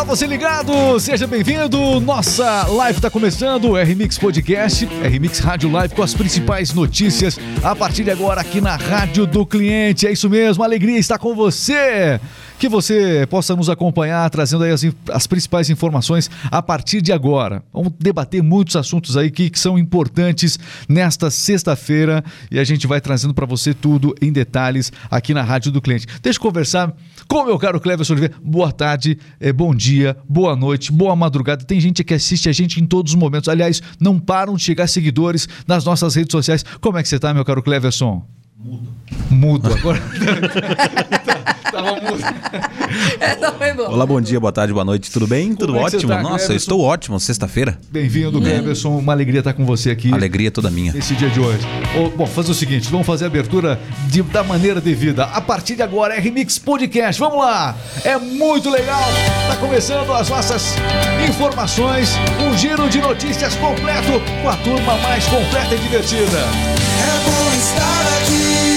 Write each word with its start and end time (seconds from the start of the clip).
Olá, 0.00 0.06
você 0.06 0.26
ligado, 0.26 0.98
seja 0.98 1.26
bem-vindo. 1.26 2.00
Nossa 2.00 2.66
live 2.68 2.96
está 2.96 3.10
começando, 3.10 3.74
RMix 3.74 4.16
Podcast, 4.16 4.86
RMix 4.86 5.40
Rádio 5.40 5.70
Live 5.70 5.94
com 5.94 6.02
as 6.02 6.14
principais 6.14 6.72
notícias 6.72 7.38
a 7.62 7.76
partir 7.76 8.04
de 8.04 8.10
agora 8.10 8.40
aqui 8.40 8.62
na 8.62 8.76
Rádio 8.76 9.26
do 9.26 9.44
Cliente. 9.44 10.06
É 10.06 10.12
isso 10.12 10.30
mesmo, 10.30 10.64
alegria 10.64 10.98
estar 10.98 11.18
com 11.18 11.34
você 11.34 12.18
que 12.60 12.68
você 12.68 13.26
possa 13.30 13.56
nos 13.56 13.70
acompanhar 13.70 14.28
trazendo 14.28 14.64
aí 14.64 14.70
as, 14.70 14.84
as, 15.10 15.26
principais 15.26 15.70
informações 15.70 16.30
a 16.50 16.60
partir 16.60 17.00
de 17.00 17.10
agora. 17.10 17.64
Vamos 17.72 17.94
debater 17.98 18.42
muitos 18.42 18.76
assuntos 18.76 19.16
aí 19.16 19.30
que, 19.30 19.48
que 19.48 19.58
são 19.58 19.78
importantes 19.78 20.58
nesta 20.86 21.30
sexta-feira 21.30 22.22
e 22.50 22.58
a 22.58 22.64
gente 22.64 22.86
vai 22.86 23.00
trazendo 23.00 23.32
para 23.32 23.46
você 23.46 23.72
tudo 23.72 24.14
em 24.20 24.30
detalhes 24.30 24.92
aqui 25.10 25.32
na 25.32 25.42
Rádio 25.42 25.72
do 25.72 25.80
Cliente. 25.80 26.06
Deixa 26.22 26.38
eu 26.38 26.42
conversar 26.42 26.94
com 27.26 27.38
o 27.38 27.46
meu 27.46 27.58
caro 27.58 27.80
Cleverson 27.80 28.12
Oliveira. 28.12 28.34
Boa 28.44 28.70
tarde, 28.70 29.16
é, 29.40 29.50
bom 29.54 29.74
dia, 29.74 30.14
boa 30.28 30.54
noite, 30.54 30.92
boa 30.92 31.16
madrugada. 31.16 31.64
Tem 31.64 31.80
gente 31.80 32.04
que 32.04 32.12
assiste 32.12 32.46
a 32.46 32.52
gente 32.52 32.78
em 32.78 32.84
todos 32.84 33.12
os 33.12 33.18
momentos. 33.18 33.48
Aliás, 33.48 33.82
não 33.98 34.20
param 34.20 34.54
de 34.56 34.62
chegar 34.62 34.86
seguidores 34.86 35.48
nas 35.66 35.86
nossas 35.86 36.14
redes 36.14 36.32
sociais. 36.32 36.62
Como 36.78 36.98
é 36.98 37.02
que 37.02 37.08
você 37.08 37.16
está, 37.16 37.32
meu 37.32 37.44
caro 37.44 37.62
Cleverson? 37.62 38.22
Mudo. 38.58 38.86
Mudo 39.30 39.72
agora. 39.72 39.98
Tava. 41.70 41.90
Essa 43.20 43.52
foi 43.52 43.72
boa. 43.72 43.90
Olá, 43.90 44.06
bom 44.06 44.20
dia, 44.20 44.40
boa 44.40 44.52
tarde, 44.52 44.72
boa 44.72 44.84
noite. 44.84 45.10
Tudo 45.10 45.26
bem? 45.26 45.48
Como 45.54 45.58
Tudo 45.58 45.76
é 45.76 45.80
ótimo? 45.82 46.12
Tá, 46.12 46.22
Nossa, 46.22 46.52
eu 46.52 46.56
estou 46.56 46.80
ótimo. 46.80 47.18
Sexta-feira. 47.20 47.78
Bem-vindo. 47.90 48.40
Cleverson. 48.40 48.98
Uma 48.98 49.12
alegria 49.12 49.40
estar 49.40 49.52
com 49.52 49.64
você 49.64 49.90
aqui. 49.90 50.12
Alegria 50.12 50.50
toda 50.50 50.70
minha. 50.70 50.92
Nesse 50.92 51.14
dia 51.14 51.28
de 51.30 51.40
hoje. 51.40 51.66
Oh, 51.96 52.08
bom, 52.10 52.26
fazer 52.26 52.50
o 52.50 52.54
seguinte: 52.54 52.90
vamos 52.90 53.06
fazer 53.06 53.24
a 53.24 53.28
abertura 53.28 53.78
de, 54.08 54.22
da 54.22 54.42
maneira 54.42 54.80
devida. 54.80 55.24
A 55.24 55.40
partir 55.40 55.76
de 55.76 55.82
agora, 55.82 56.14
é 56.14 56.20
Remix 56.20 56.58
Podcast. 56.58 57.20
Vamos 57.20 57.38
lá! 57.38 57.76
É 58.04 58.18
muito 58.18 58.70
legal. 58.70 59.08
Está 59.42 59.56
começando 59.56 60.12
as 60.12 60.28
nossas 60.28 60.74
informações. 61.28 62.10
Um 62.40 62.56
giro 62.56 62.88
de 62.88 63.00
notícias 63.00 63.54
completo 63.56 64.20
com 64.42 64.48
a 64.48 64.56
turma 64.56 64.96
mais 64.98 65.24
completa 65.26 65.74
e 65.74 65.78
divertida. 65.78 66.38
É 66.38 67.24
bom 67.24 67.52
estar 67.56 68.00
aqui. 68.18 68.69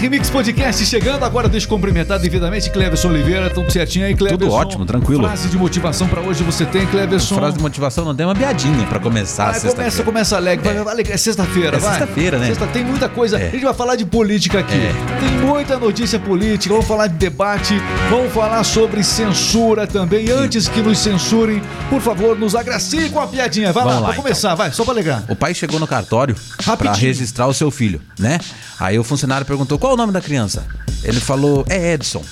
Remix 0.00 0.30
Podcast 0.30 0.86
chegando. 0.86 1.24
Agora 1.24 1.46
deixa 1.46 1.66
eu 1.66 1.68
cumprimentar 1.68 2.18
devidamente 2.18 2.70
Cleverson 2.70 3.08
Oliveira. 3.08 3.50
Tudo 3.50 3.70
certinho 3.70 4.06
aí, 4.06 4.16
Cleverson? 4.16 4.38
Tudo 4.46 4.50
ótimo, 4.54 4.86
tranquilo. 4.86 5.24
Frase 5.24 5.48
de 5.50 5.58
motivação 5.58 6.08
para 6.08 6.22
hoje 6.22 6.42
você 6.42 6.64
tem, 6.64 6.86
Cleverson? 6.86 7.34
Frase 7.34 7.58
de 7.58 7.62
motivação 7.62 8.06
não 8.06 8.14
tem 8.14 8.24
uma 8.24 8.34
piadinha 8.34 8.86
para 8.86 8.98
começar 8.98 9.50
ah, 9.50 9.60
Começa, 9.60 10.02
começa 10.02 10.36
alegre. 10.36 10.66
É, 10.66 10.82
vai, 10.82 11.02
é 11.06 11.16
sexta-feira, 11.18 11.76
é 11.76 11.80
vai. 11.80 11.98
sexta-feira, 11.98 12.38
né? 12.38 12.46
Sexta, 12.46 12.66
tem 12.68 12.82
muita 12.82 13.10
coisa. 13.10 13.38
É. 13.38 13.48
A 13.48 13.50
gente 13.50 13.62
vai 13.62 13.74
falar 13.74 13.94
de 13.94 14.06
política 14.06 14.60
aqui. 14.60 14.72
É. 14.74 14.92
Tem 15.20 15.46
muita 15.46 15.78
notícia 15.78 16.18
política. 16.18 16.72
Vamos 16.72 16.88
falar 16.88 17.06
de 17.06 17.16
debate. 17.16 17.74
Vamos 18.08 18.32
falar 18.32 18.64
sobre 18.64 19.04
censura 19.04 19.86
também. 19.86 20.24
E 20.28 20.30
antes 20.30 20.66
que 20.66 20.80
nos 20.80 20.98
censurem, 20.98 21.60
por 21.90 22.00
favor, 22.00 22.38
nos 22.38 22.54
agraciem 22.54 23.10
com 23.10 23.20
a 23.20 23.26
piadinha. 23.26 23.70
Vai 23.70 23.84
Vamos 23.84 24.00
lá, 24.00 24.08
lá 24.08 24.14
começar, 24.14 24.48
então. 24.48 24.56
vai, 24.56 24.72
só 24.72 24.82
para 24.82 24.94
alegrar. 24.94 25.24
O 25.28 25.36
pai 25.36 25.52
chegou 25.52 25.78
no 25.78 25.86
cartório 25.86 26.34
para 26.78 26.94
registrar 26.94 27.46
o 27.46 27.52
seu 27.52 27.70
filho, 27.70 28.00
né? 28.18 28.38
Aí 28.78 28.98
o 28.98 29.04
funcionário 29.04 29.44
perguntou: 29.44 29.78
qual 29.78 29.89
o 29.92 29.96
nome 29.96 30.12
da 30.12 30.20
criança? 30.20 30.66
Ele 31.02 31.20
falou: 31.20 31.64
é 31.68 31.92
Edson. 31.92 32.24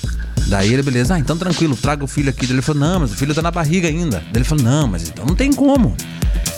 Daí 0.47 0.73
ele, 0.73 0.81
beleza, 0.81 1.13
ah, 1.13 1.19
então 1.19 1.37
tranquilo, 1.37 1.75
traga 1.75 2.03
o 2.03 2.07
filho 2.07 2.29
aqui. 2.29 2.45
Daí 2.45 2.55
ele 2.55 2.61
falou: 2.61 2.81
não, 2.81 2.99
mas 3.01 3.11
o 3.11 3.15
filho 3.15 3.33
tá 3.35 3.41
na 3.41 3.51
barriga 3.51 3.87
ainda. 3.87 4.17
Daí 4.17 4.37
ele 4.37 4.43
falou: 4.43 4.63
não, 4.63 4.87
mas 4.87 5.07
então 5.07 5.25
não 5.25 5.35
tem 5.35 5.53
como. 5.53 5.95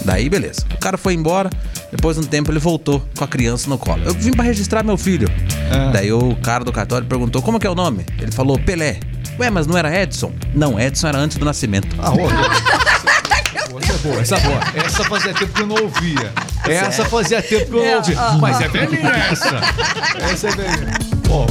Daí, 0.06 0.30
beleza. 0.30 0.62
O 0.74 0.78
cara 0.78 0.98
foi 0.98 1.14
embora. 1.14 1.50
Depois 1.92 2.18
de 2.18 2.24
um 2.24 2.26
tempo, 2.26 2.52
ele 2.52 2.60
voltou 2.60 3.06
com 3.18 3.24
a 3.24 3.28
criança 3.28 3.70
no 3.70 3.78
colo. 3.78 4.02
Eu 4.04 4.14
vim 4.14 4.32
para 4.32 4.46
registrar 4.46 4.84
meu 4.84 4.98
filho. 4.98 5.28
É. 5.70 5.92
Daí 5.92 6.12
o 6.14 6.36
cara 6.38 6.64
do 6.64 6.72
cartório 6.72 7.06
perguntou: 7.06 7.42
como 7.42 7.60
que 7.60 7.68
é 7.68 7.70
o 7.70 7.76
nome? 7.76 8.06
Ele 8.20 8.32
falou: 8.32 8.58
Pelé. 8.60 9.00
Ué, 9.40 9.50
mas 9.50 9.66
não 9.66 9.78
era 9.78 9.94
Edson? 10.02 10.32
Não, 10.54 10.80
Edson 10.80 11.08
era 11.08 11.18
antes 11.18 11.38
do 11.38 11.46
nascimento. 11.46 11.96
Ah, 12.00 12.12
essa 13.82 13.94
é 13.94 13.98
boa, 13.98 14.22
essa 14.22 14.36
é 14.36 14.40
boa. 14.40 14.60
Essa 14.76 15.04
fazia 15.06 15.34
tempo 15.34 15.54
que 15.54 15.62
eu 15.62 15.68
não 15.68 15.76
ouvia. 15.76 16.34
Essa 16.68 17.06
fazia 17.06 17.42
tempo 17.42 17.72
que 17.72 17.78
eu 17.78 17.86
não 17.86 17.96
ouvia. 17.98 18.18
Mas 18.40 18.62
é 18.62 18.68
velhinha 18.68 19.10
essa. 19.32 19.62
Essa 20.32 20.48
é 20.48 20.52
velhinha. 20.52 20.94
Bom, 21.28 21.48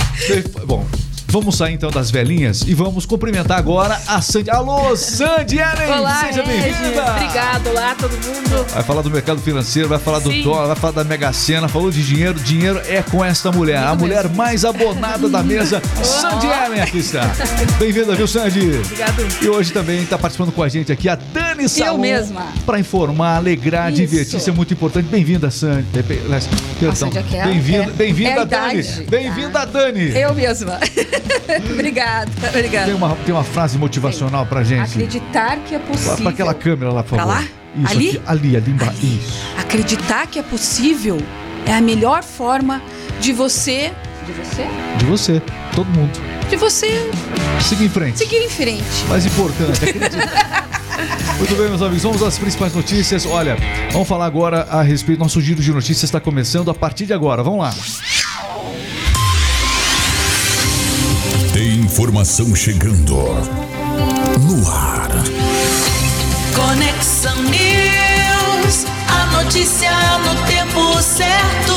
bom, 0.66 0.86
Vamos 1.30 1.56
sair 1.58 1.74
então 1.74 1.92
das 1.92 2.10
velhinhas 2.10 2.62
e 2.66 2.74
vamos 2.74 3.06
cumprimentar 3.06 3.56
agora 3.56 4.00
a 4.08 4.20
Sandy. 4.20 4.50
Alô, 4.50 4.96
Sandy 4.96 5.58
Ellen! 5.58 5.98
Olá, 6.00 6.26
seja 6.26 6.42
bem-vinda! 6.42 7.08
Obrigado, 7.08 7.68
olá 7.68 7.94
todo 7.94 8.10
mundo. 8.10 8.66
Vai 8.74 8.82
falar 8.82 9.02
do 9.02 9.10
mercado 9.12 9.40
financeiro, 9.40 9.88
vai 9.88 10.00
falar 10.00 10.18
do 10.18 10.32
Sim. 10.32 10.42
dólar, 10.42 10.66
vai 10.66 10.74
falar 10.74 10.92
da 10.92 11.04
Mega 11.04 11.32
Sena, 11.32 11.68
falou 11.68 11.88
de 11.88 12.04
dinheiro. 12.04 12.34
Dinheiro 12.34 12.82
é 12.88 13.00
com 13.00 13.24
esta 13.24 13.52
mulher, 13.52 13.78
Muito 13.78 13.86
a 13.86 13.94
mesmo. 13.94 14.06
mulher 14.08 14.28
mais 14.30 14.64
abonada 14.64 15.28
da 15.28 15.40
mesa, 15.40 15.80
Sandy 16.02 16.48
Ellen 16.48 16.80
aqui 16.82 16.98
está. 16.98 17.30
Bem-vinda, 17.78 18.16
viu, 18.16 18.26
Sandy? 18.26 18.80
Obrigado. 18.84 19.24
E 19.40 19.48
hoje 19.48 19.72
também 19.72 20.02
está 20.02 20.18
participando 20.18 20.50
com 20.50 20.64
a 20.64 20.68
gente 20.68 20.90
aqui 20.90 21.08
a 21.08 21.14
Dani 21.14 21.49
Salom. 21.68 21.92
Eu 21.92 21.98
mesma. 21.98 22.46
Para 22.64 22.78
informar, 22.78 23.36
alegrar, 23.36 23.92
Isso. 23.92 24.00
divertir, 24.00 24.38
isso 24.38 24.50
é 24.50 24.52
muito 24.52 24.72
importante. 24.74 25.06
Bem-vinda, 25.08 25.50
Sandy. 25.50 25.86
Perdão. 26.02 27.10
É 27.32 27.44
bem-vinda, 27.44 27.84
é, 27.84 27.86
bem-vinda, 27.92 28.40
é 28.40 28.44
Dani. 28.44 28.82
Bem-vinda, 29.08 29.66
Dani. 29.66 30.16
Eu 30.16 30.34
mesma. 30.34 30.78
obrigada, 31.72 32.30
obrigada. 32.48 32.86
Tem 32.86 32.94
uma, 32.94 33.16
tem 33.16 33.34
uma 33.34 33.44
frase 33.44 33.78
motivacional 33.78 34.46
pra 34.46 34.62
gente. 34.62 34.90
Acreditar 34.90 35.58
que 35.58 35.74
é 35.74 35.78
possível. 35.78 36.16
Pra 36.16 36.30
aquela 36.30 36.54
câmera 36.54 36.92
lá, 36.92 37.02
por 37.02 37.18
favor. 37.18 37.24
Pra 37.24 37.40
lá? 37.40 37.44
Isso, 37.76 37.92
ali? 37.92 38.08
Aqui, 38.08 38.22
ali, 38.26 38.56
ali 38.56 38.70
embaixo. 38.70 39.06
Isso. 39.06 39.42
Acreditar 39.58 40.26
que 40.26 40.38
é 40.38 40.42
possível 40.42 41.18
é 41.66 41.74
a 41.74 41.80
melhor 41.80 42.22
forma 42.22 42.82
de 43.20 43.32
você. 43.32 43.92
De 44.26 44.32
você? 44.32 44.66
De 44.98 45.04
você, 45.04 45.42
todo 45.74 45.86
mundo. 45.86 46.18
De 46.48 46.56
você. 46.56 47.10
Seguir 47.60 47.84
em 47.84 47.88
frente. 47.88 48.18
Seguir 48.18 48.38
em 48.38 48.48
frente. 48.48 49.04
Mais 49.08 49.24
importante, 49.26 49.84
acreditar. 49.84 50.66
Muito 51.38 51.54
bem, 51.56 51.68
meus 51.68 51.82
amigos, 51.82 52.02
vamos 52.02 52.22
às 52.22 52.38
principais 52.38 52.74
notícias. 52.74 53.26
Olha, 53.26 53.56
vamos 53.92 54.08
falar 54.08 54.26
agora 54.26 54.66
a 54.70 54.82
respeito. 54.82 55.18
Nosso 55.18 55.40
giro 55.40 55.62
de 55.62 55.72
notícias 55.72 56.04
está 56.04 56.20
começando 56.20 56.70
a 56.70 56.74
partir 56.74 57.06
de 57.06 57.12
agora. 57.12 57.42
Vamos 57.42 57.60
lá. 57.60 57.74
informação 61.90 62.54
chegando 62.54 63.14
no 63.14 64.68
ar. 64.68 65.08
Conexão 66.54 67.42
News, 67.42 68.86
a 69.08 69.42
notícia 69.42 69.90
no 70.18 70.34
tempo 70.46 71.02
certo. 71.02 71.72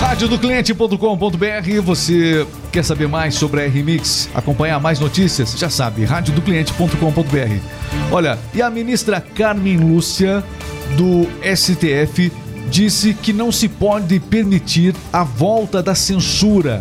Radiodocliente.com.br 0.00 1.82
Você 1.84 2.46
quer 2.78 2.84
saber 2.84 3.08
mais 3.08 3.34
sobre 3.34 3.60
a 3.60 3.64
R-Mix? 3.64 4.28
Acompanhar 4.32 4.78
mais 4.78 5.00
notícias? 5.00 5.58
Já 5.58 5.68
sabe, 5.68 6.04
radiodocliente.com.br 6.04 7.60
Olha, 8.12 8.38
e 8.54 8.62
a 8.62 8.70
ministra 8.70 9.20
Carmen 9.20 9.78
Lúcia 9.78 10.44
do 10.96 11.26
STF 11.42 12.30
disse 12.70 13.14
que 13.14 13.32
não 13.32 13.50
se 13.50 13.68
pode 13.68 14.20
permitir 14.20 14.94
a 15.12 15.24
volta 15.24 15.82
da 15.82 15.96
censura. 15.96 16.80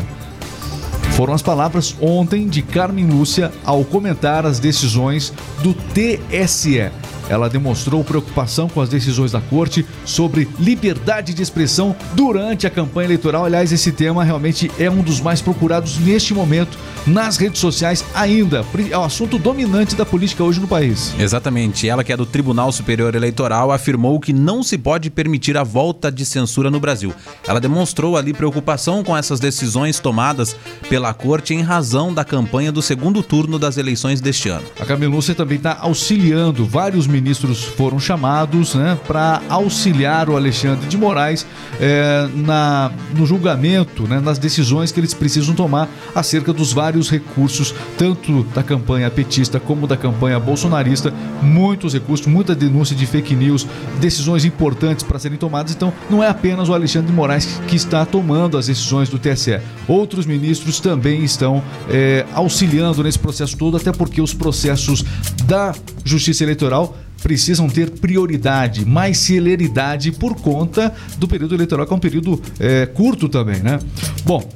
Foram 1.13 1.33
as 1.33 1.41
palavras 1.41 1.95
ontem 1.99 2.47
de 2.47 2.61
Carmen 2.61 3.07
Lúcia 3.07 3.51
ao 3.65 3.83
comentar 3.83 4.45
as 4.45 4.59
decisões 4.59 5.33
do 5.63 5.73
TSE. 5.73 6.91
Ela 7.29 7.49
demonstrou 7.49 8.03
preocupação 8.03 8.69
com 8.69 8.81
as 8.81 8.89
decisões 8.89 9.31
da 9.31 9.41
corte 9.41 9.85
sobre 10.05 10.47
liberdade 10.59 11.33
de 11.33 11.41
expressão 11.41 11.95
durante 12.13 12.65
a 12.65 12.69
campanha 12.69 13.07
eleitoral. 13.07 13.45
Aliás, 13.45 13.71
esse 13.71 13.91
tema 13.91 14.23
realmente 14.23 14.71
é 14.79 14.89
um 14.89 15.01
dos 15.01 15.19
mais 15.19 15.41
procurados 15.41 15.97
neste 15.99 16.33
momento 16.33 16.77
nas 17.05 17.37
redes 17.37 17.59
sociais 17.59 18.03
ainda. 18.13 18.65
É 18.91 18.97
o 18.97 19.03
assunto 19.03 19.37
dominante 19.37 19.95
da 19.95 20.05
política 20.05 20.43
hoje 20.43 20.59
no 20.59 20.67
país. 20.67 21.13
Exatamente. 21.19 21.87
Ela, 21.87 22.03
que 22.03 22.11
é 22.11 22.17
do 22.17 22.25
Tribunal 22.25 22.71
Superior 22.71 23.15
Eleitoral, 23.15 23.71
afirmou 23.71 24.19
que 24.19 24.33
não 24.33 24.61
se 24.63 24.77
pode 24.77 25.09
permitir 25.09 25.57
a 25.57 25.63
volta 25.63 26.11
de 26.11 26.25
censura 26.25 26.69
no 26.69 26.79
Brasil. 26.79 27.13
Ela 27.47 27.59
demonstrou 27.59 28.17
ali 28.17 28.33
preocupação 28.33 29.03
com 29.03 29.15
essas 29.15 29.39
decisões 29.39 29.99
tomadas 29.99 30.55
pela 30.89 31.13
corte 31.13 31.53
em 31.53 31.61
razão 31.61 32.13
da 32.13 32.23
campanha 32.23 32.71
do 32.71 32.81
segundo 32.81 33.23
turno 33.23 33.57
das 33.57 33.77
eleições 33.77 34.21
deste 34.21 34.49
ano. 34.49 34.65
A 34.79 34.85
Camilúcia 34.85 35.33
também 35.33 35.57
está 35.57 35.77
auxiliando 35.79 36.65
vários 36.65 37.07
ministros 37.21 37.63
foram 37.63 37.99
chamados 37.99 38.75
né, 38.75 38.97
para 39.07 39.41
auxiliar 39.49 40.29
o 40.29 40.35
Alexandre 40.35 40.87
de 40.87 40.97
Moraes 40.97 41.45
é, 41.79 42.27
na, 42.35 42.91
no 43.15 43.25
julgamento, 43.25 44.07
né, 44.07 44.19
nas 44.19 44.37
decisões 44.37 44.91
que 44.91 44.99
eles 44.99 45.13
precisam 45.13 45.55
tomar 45.55 45.89
acerca 46.13 46.53
dos 46.53 46.71
vários 46.71 47.09
recursos, 47.09 47.73
tanto 47.97 48.43
da 48.53 48.61
campanha 48.61 49.09
petista 49.09 49.59
como 49.59 49.87
da 49.87 49.97
campanha 49.97 50.39
bolsonarista. 50.39 51.11
Muitos 51.41 51.93
recursos, 51.93 52.27
muita 52.27 52.53
denúncia 52.53 52.95
de 52.95 53.05
fake 53.05 53.35
news, 53.35 53.65
decisões 53.99 54.45
importantes 54.45 55.03
para 55.03 55.17
serem 55.17 55.37
tomadas. 55.37 55.73
Então, 55.73 55.91
não 56.09 56.23
é 56.23 56.27
apenas 56.29 56.69
o 56.69 56.73
Alexandre 56.73 57.07
de 57.07 57.13
Moraes 57.13 57.59
que 57.67 57.75
está 57.75 58.05
tomando 58.05 58.57
as 58.57 58.67
decisões 58.67 59.09
do 59.09 59.17
TSE. 59.17 59.59
Outros 59.87 60.25
ministros 60.25 60.79
também 60.79 61.23
estão 61.23 61.63
é, 61.89 62.25
auxiliando 62.33 63.03
nesse 63.03 63.17
processo 63.17 63.57
todo, 63.57 63.77
até 63.77 63.91
porque 63.91 64.21
os 64.21 64.33
processos 64.33 65.03
da 65.45 65.73
Justiça 66.03 66.43
Eleitoral 66.43 66.95
precisam 67.21 67.67
ter 67.67 67.89
prioridade, 67.91 68.85
mais 68.85 69.17
celeridade 69.17 70.11
por 70.11 70.35
conta 70.35 70.93
do 71.17 71.27
período 71.27 71.55
eleitoral, 71.55 71.85
que 71.85 71.93
é 71.93 71.95
um 71.95 71.99
período 71.99 72.41
é, 72.59 72.85
curto 72.85 73.27
também, 73.27 73.59
né? 73.59 73.79
Bom, 74.23 74.47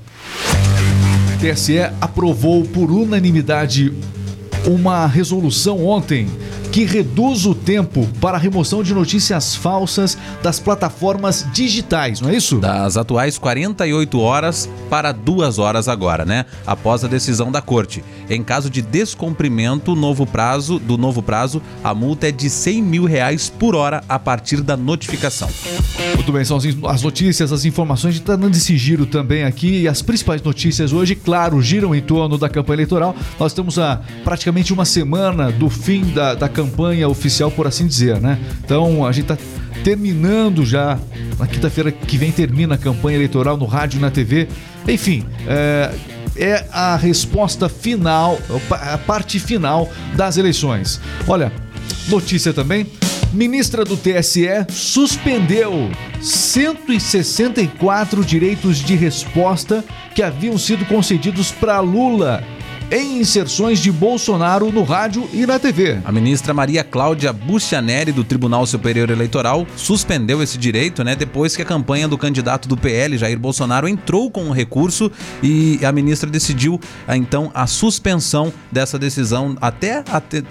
TSE 1.40 1.80
aprovou 2.00 2.64
por 2.64 2.92
unanimidade 2.92 3.92
uma 4.66 5.08
resolução 5.08 5.84
ontem 5.86 6.28
que 6.72 6.86
reduz 6.86 7.46
o 7.46 7.54
tempo 7.54 8.08
para 8.22 8.38
a 8.38 8.40
remoção 8.40 8.82
de 8.82 8.94
notícias 8.94 9.54
falsas 9.54 10.18
das 10.42 10.58
plataformas 10.60 11.46
digitais, 11.52 12.22
não 12.22 12.30
é 12.30 12.36
isso? 12.36 12.60
Das 12.60 12.96
atuais 12.96 13.38
48 13.38 14.20
horas 14.20 14.70
para 14.90 15.12
duas 15.12 15.60
horas 15.60 15.90
agora, 15.90 16.24
né? 16.24 16.46
Após 16.66 17.04
a 17.04 17.10
decisão 17.10 17.52
da 17.52 17.62
corte. 17.62 18.02
Em 18.32 18.42
caso 18.42 18.70
de 18.70 18.82
descumprimento 18.82 19.94
novo 19.94 20.26
prazo, 20.26 20.80
do 20.80 20.98
novo 20.98 21.22
prazo, 21.22 21.62
a 21.84 21.94
multa 21.94 22.30
é 22.30 22.32
de 22.32 22.50
100 22.50 22.82
mil 22.82 23.04
reais 23.04 23.50
por 23.50 23.76
hora 23.76 24.02
a 24.08 24.18
partir 24.18 24.62
da 24.62 24.78
notificação. 24.78 25.50
Muito 26.16 26.32
bem, 26.32 26.46
são 26.46 26.58
as 26.88 27.02
notícias, 27.02 27.52
as 27.52 27.66
informações. 27.66 28.12
A 28.12 28.14
gente 28.14 28.24
está 28.24 28.38
dando 28.38 28.56
esse 28.56 28.78
giro 28.78 29.06
também 29.06 29.44
aqui. 29.44 29.82
E 29.82 29.88
as 29.88 30.02
principais 30.02 30.42
notícias 30.42 30.94
hoje, 30.94 31.14
claro, 31.14 31.62
giram 31.62 31.94
em 31.94 32.00
torno 32.00 32.38
da 32.38 32.48
campanha 32.48 32.78
eleitoral. 32.78 33.14
Nós 33.38 33.52
estamos 33.52 33.78
a 33.78 34.00
praticamente 34.24 34.72
uma 34.72 34.86
semana 34.86 35.52
do 35.52 35.70
fim 35.70 36.06
da, 36.14 36.34
da 36.34 36.48
campanha 36.48 37.10
oficial, 37.10 37.52
por 37.52 37.68
assim 37.68 37.86
dizer, 37.86 38.22
né? 38.22 38.40
Então 38.64 39.06
a 39.06 39.12
gente 39.12 39.30
está 39.30 39.38
terminando 39.84 40.66
já. 40.66 40.98
Na 41.38 41.48
quinta-feira 41.48 41.92
que 41.92 42.18
vem 42.18 42.32
termina 42.32 42.76
a 42.76 42.78
campanha 42.78 43.18
eleitoral 43.18 43.58
no 43.58 43.66
rádio 43.66 43.98
e 43.98 44.02
na 44.02 44.10
TV. 44.10 44.48
Enfim, 44.88 45.26
é, 45.46 45.92
é 46.36 46.66
a 46.72 46.96
resposta 46.96 47.68
final, 47.68 48.40
a 48.72 48.98
parte 48.98 49.40
final 49.40 49.90
das 50.16 50.38
eleições. 50.38 51.02
Olha, 51.28 51.52
notícia 52.08 52.54
também. 52.54 52.88
Ministra 53.34 53.86
do 53.86 53.96
TSE 53.96 54.66
suspendeu 54.70 55.90
164 56.22 58.26
direitos 58.26 58.80
de 58.80 58.96
resposta 58.96 59.86
que 60.14 60.22
haviam 60.22 60.58
sido 60.58 60.86
concedidos 60.86 61.50
para 61.52 61.80
Lula 61.80 62.44
em 62.92 63.22
inserções 63.22 63.80
de 63.80 63.90
Bolsonaro 63.90 64.70
no 64.70 64.84
rádio 64.84 65.28
e 65.32 65.46
na 65.46 65.58
TV. 65.58 66.00
A 66.04 66.12
ministra 66.12 66.54
Maria 66.54 66.84
Cláudia 66.84 67.32
Buchaneri, 67.32 68.12
do 68.12 68.24
Tribunal 68.24 68.66
Superior 68.66 69.10
Eleitoral, 69.10 69.66
suspendeu 69.78 70.44
esse 70.44 70.58
direito, 70.58 71.02
né, 71.02 71.16
depois 71.16 71.56
que 71.56 71.62
a 71.62 71.66
campanha 71.66 72.08
do 72.08 72.18
candidato 72.18 72.68
do 72.68 72.76
PL, 72.76 73.18
Jair 73.18 73.40
Bolsonaro, 73.40 73.88
entrou 73.88 74.30
com 74.30 74.44
um 74.44 74.52
recurso 74.52 75.10
e 75.42 75.80
a 75.86 75.92
ministra 75.92 76.30
decidiu, 76.30 76.80
ah, 77.08 77.16
então, 77.16 77.50
a 77.54 77.66
suspensão 77.66 78.52
dessa 78.70 79.00
decisão 79.00 79.56
até 79.62 80.04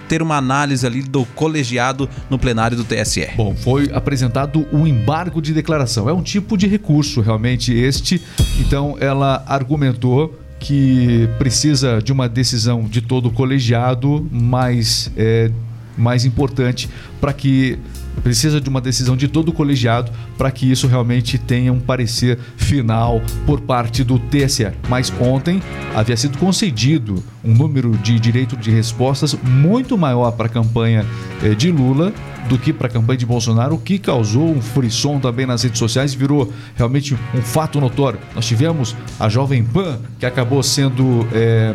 ter 0.09 0.23
uma 0.23 0.39
análise 0.39 0.87
ali 0.87 1.03
do 1.03 1.27
colegiado 1.35 2.09
no 2.31 2.39
plenário 2.39 2.77
do 2.77 2.85
TSE. 2.85 3.29
Bom, 3.37 3.55
foi 3.55 3.91
apresentado 3.93 4.67
o 4.73 4.79
um 4.79 4.87
embargo 4.87 5.43
de 5.43 5.53
declaração. 5.53 6.09
É 6.09 6.13
um 6.13 6.23
tipo 6.23 6.57
de 6.57 6.67
recurso, 6.67 7.21
realmente, 7.21 7.75
este. 7.75 8.23
Então, 8.59 8.97
ela 8.99 9.45
argumentou 9.47 10.40
que 10.61 11.29
precisa 11.39 12.01
de 12.03 12.12
uma 12.12 12.29
decisão 12.29 12.85
de 12.85 13.01
todo 13.01 13.27
o 13.27 13.33
colegiado 13.33 14.29
mais, 14.31 15.11
é, 15.17 15.51
mais 15.97 16.25
importante 16.25 16.89
para 17.21 17.33
que 17.33 17.79
precisa 18.23 18.61
de 18.61 18.69
uma 18.69 18.81
decisão 18.81 19.17
de 19.17 19.29
todo 19.29 19.49
o 19.49 19.53
colegiado 19.53 20.12
para 20.37 20.51
que 20.51 20.71
isso 20.71 20.87
realmente 20.87 21.39
tenha 21.39 21.73
um 21.73 21.81
parecer 21.81 22.39
final 22.57 23.23
por 23.47 23.61
parte 23.61 24.05
do 24.05 24.19
TSE. 24.19 24.69
Mas 24.89 25.12
ontem 25.19 25.62
havia 25.95 26.17
sido 26.17 26.37
concedido 26.37 27.23
um 27.43 27.55
número 27.55 27.97
de 27.99 28.19
direito 28.21 28.56
de 28.56 28.71
respostas 28.71 29.35
muito 29.43 29.97
maior 29.97 30.33
para 30.33 30.47
a 30.47 30.49
campanha 30.49 31.06
eh, 31.43 31.55
de 31.55 31.71
Lula 31.71 32.13
do 32.50 32.58
que 32.58 32.73
para 32.73 32.88
a 32.88 32.91
campanha 32.91 33.17
de 33.17 33.25
Bolsonaro, 33.25 33.76
o 33.76 33.79
que 33.79 33.97
causou 33.97 34.50
um 34.50 34.61
frisson 34.61 35.20
também 35.20 35.47
nas 35.47 35.62
redes 35.62 35.79
sociais 35.79 36.12
e 36.12 36.17
virou 36.17 36.52
realmente 36.75 37.17
um 37.32 37.41
fato 37.41 37.81
notório. 37.81 38.19
Nós 38.35 38.44
tivemos 38.44 38.97
a 39.20 39.29
Jovem 39.29 39.62
Pan, 39.62 40.00
que 40.19 40.26
acabou 40.26 40.61
sendo. 40.62 41.26
É, 41.32 41.73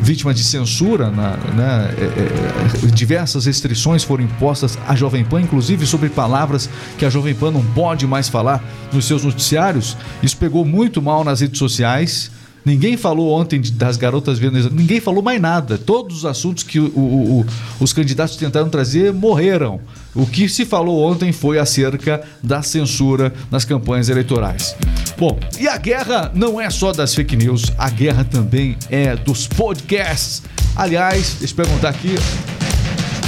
vítima 0.00 0.34
de 0.34 0.42
censura, 0.42 1.12
na, 1.12 1.36
né, 1.36 1.94
é, 1.96 2.86
é, 2.86 2.86
diversas 2.88 3.46
restrições 3.46 4.02
foram 4.02 4.24
impostas 4.24 4.76
à 4.88 4.96
Jovem 4.96 5.24
Pan, 5.24 5.40
inclusive 5.40 5.86
sobre 5.86 6.08
palavras 6.08 6.68
que 6.98 7.04
a 7.04 7.10
Jovem 7.10 7.32
Pan 7.32 7.52
não 7.52 7.64
pode 7.66 8.04
mais 8.04 8.28
falar 8.28 8.64
nos 8.92 9.04
seus 9.04 9.22
noticiários. 9.22 9.96
Isso 10.20 10.36
pegou 10.36 10.64
muito 10.64 11.00
mal 11.00 11.22
nas 11.22 11.40
redes 11.40 11.60
sociais. 11.60 12.32
Ninguém 12.64 12.96
falou 12.96 13.32
ontem 13.32 13.60
das 13.74 13.96
garotas 13.96 14.38
venezuelanas, 14.38 14.80
ninguém 14.80 15.00
falou 15.00 15.22
mais 15.22 15.40
nada. 15.40 15.76
Todos 15.76 16.18
os 16.18 16.24
assuntos 16.24 16.62
que 16.62 16.78
o, 16.78 16.86
o, 16.86 17.40
o, 17.40 17.46
os 17.80 17.92
candidatos 17.92 18.36
tentaram 18.36 18.68
trazer 18.68 19.12
morreram. 19.12 19.80
O 20.14 20.26
que 20.26 20.48
se 20.48 20.64
falou 20.64 21.02
ontem 21.10 21.32
foi 21.32 21.58
acerca 21.58 22.22
da 22.42 22.62
censura 22.62 23.32
nas 23.50 23.64
campanhas 23.64 24.08
eleitorais. 24.08 24.76
Bom, 25.18 25.38
e 25.58 25.66
a 25.66 25.76
guerra 25.76 26.30
não 26.34 26.60
é 26.60 26.68
só 26.70 26.92
das 26.92 27.14
fake 27.14 27.36
news, 27.36 27.72
a 27.78 27.88
guerra 27.88 28.24
também 28.24 28.76
é 28.90 29.16
dos 29.16 29.46
podcasts. 29.46 30.42
Aliás, 30.76 31.36
deixa 31.38 31.52
eu 31.52 31.64
perguntar 31.64 31.88
aqui, 31.90 32.14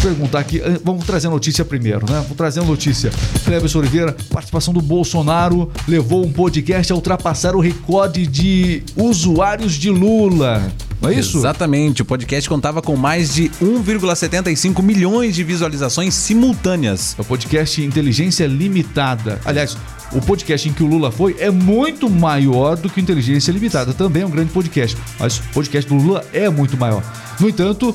perguntar 0.05 0.41
aqui, 0.41 0.61
eh, 0.61 0.79
vamos 0.85 1.07
trazer 1.07 1.29
a 1.29 1.31
notícia 1.31 1.65
primeiro, 1.65 2.01
né? 2.01 2.21
Vamos 2.21 2.37
trazer 2.37 2.61
a 2.61 2.65
notícia. 2.65 3.11
Cleber 3.43 3.75
Oliveira, 3.75 4.15
participação 4.31 4.75
do 4.75 4.83
Bolsonaro 4.83 5.71
levou 5.89 6.27
um 6.27 6.31
podcast 6.31 6.93
a 6.93 6.95
ultrapassar 6.95 7.57
o 7.57 7.61
recorde 7.61 8.27
de 8.27 8.83
usuários 8.95 9.73
de 9.73 9.89
Lula. 9.89 10.71
Não 11.01 11.09
é 11.09 11.15
isso? 11.15 11.39
Exatamente. 11.39 12.03
O 12.03 12.05
podcast 12.05 12.47
contava 12.47 12.83
com 12.83 12.97
mais 12.97 13.33
de 13.33 13.49
1,75 13.63 14.83
milhões 14.83 15.35
de 15.35 15.43
visualizações 15.43 16.13
simultâneas. 16.13 17.17
É 17.19 17.23
o 17.23 17.25
podcast 17.25 17.83
Inteligência 17.83 18.47
Limitada. 18.47 19.41
Aliás, 19.43 19.75
o 20.13 20.21
podcast 20.21 20.69
em 20.69 20.73
que 20.73 20.83
o 20.83 20.87
Lula 20.87 21.11
foi 21.11 21.35
é 21.39 21.51
muito 21.51 22.11
maior 22.11 22.77
do 22.77 22.91
que 22.91 23.01
o 23.01 23.03
Inteligência 23.03 23.51
Limitada. 23.53 23.95
Também 23.95 24.23
é 24.23 24.27
um 24.27 24.31
grande 24.31 24.51
podcast, 24.51 24.99
mas 25.19 25.39
o 25.39 25.43
podcast 25.55 25.89
do 25.89 25.97
Lula 25.97 26.23
é 26.31 26.51
muito 26.51 26.77
maior. 26.77 27.03
No 27.41 27.49
entanto, 27.49 27.95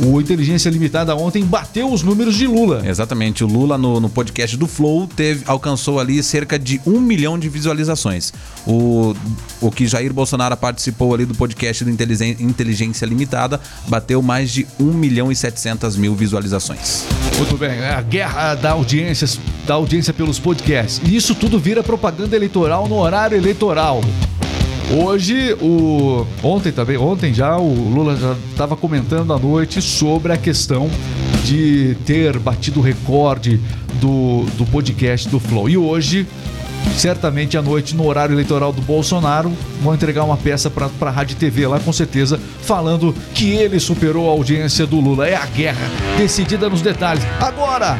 o 0.00 0.20
Inteligência 0.20 0.68
Limitada 0.68 1.14
ontem 1.14 1.44
bateu 1.44 1.92
os 1.92 2.02
números 2.02 2.34
de 2.34 2.46
Lula. 2.46 2.82
Exatamente. 2.84 3.44
O 3.44 3.46
Lula, 3.46 3.78
no, 3.78 4.00
no 4.00 4.08
podcast 4.08 4.56
do 4.56 4.66
Flow, 4.66 5.06
teve, 5.06 5.44
alcançou 5.46 6.00
ali 6.00 6.22
cerca 6.22 6.58
de 6.58 6.80
um 6.86 7.00
milhão 7.00 7.38
de 7.38 7.48
visualizações. 7.48 8.32
O, 8.66 9.14
o 9.60 9.70
que 9.70 9.86
Jair 9.86 10.12
Bolsonaro 10.12 10.56
participou 10.56 11.14
ali 11.14 11.24
do 11.24 11.34
podcast 11.34 11.84
do 11.84 11.90
Inteligência 11.90 13.06
Limitada 13.06 13.60
bateu 13.88 14.20
mais 14.20 14.50
de 14.50 14.66
1 14.80 14.84
milhão 14.84 15.30
e 15.30 15.36
700 15.36 15.96
mil 15.96 16.14
visualizações. 16.14 17.04
Muito 17.36 17.56
bem. 17.56 17.84
A 17.84 18.00
guerra 18.00 18.54
da 18.54 18.72
audiência, 18.72 19.28
da 19.66 19.74
audiência 19.74 20.12
pelos 20.12 20.38
podcasts. 20.38 21.00
E 21.04 21.14
isso 21.14 21.34
tudo 21.34 21.58
vira 21.58 21.82
propaganda 21.82 22.34
eleitoral 22.34 22.88
no 22.88 22.96
horário 22.96 23.36
eleitoral. 23.36 24.00
Hoje, 24.92 25.54
o 25.60 26.26
ontem 26.42 26.70
também, 26.70 26.96
ontem 26.96 27.32
já 27.32 27.56
o 27.56 27.72
Lula 27.72 28.16
já 28.16 28.36
estava 28.50 28.76
comentando 28.76 29.32
à 29.32 29.38
noite 29.38 29.80
sobre 29.80 30.32
a 30.32 30.36
questão 30.36 30.90
de 31.44 31.96
ter 32.06 32.38
batido 32.38 32.80
o 32.80 32.82
recorde 32.82 33.60
do, 34.00 34.44
do 34.56 34.64
podcast 34.66 35.28
do 35.28 35.40
Flow. 35.40 35.68
E 35.68 35.76
hoje, 35.76 36.26
certamente 36.96 37.56
à 37.56 37.62
noite, 37.62 37.96
no 37.96 38.06
horário 38.06 38.34
eleitoral 38.34 38.72
do 38.72 38.82
Bolsonaro, 38.82 39.52
vão 39.82 39.94
entregar 39.94 40.22
uma 40.22 40.36
peça 40.36 40.70
para 40.70 40.88
a 41.00 41.10
Rádio 41.10 41.36
TV 41.36 41.66
lá, 41.66 41.80
com 41.80 41.92
certeza, 41.92 42.38
falando 42.62 43.14
que 43.34 43.50
ele 43.50 43.80
superou 43.80 44.28
a 44.28 44.32
audiência 44.32 44.86
do 44.86 45.00
Lula. 45.00 45.26
É 45.26 45.34
a 45.34 45.46
guerra 45.46 45.90
decidida 46.16 46.68
nos 46.68 46.82
detalhes. 46.82 47.24
Agora, 47.40 47.98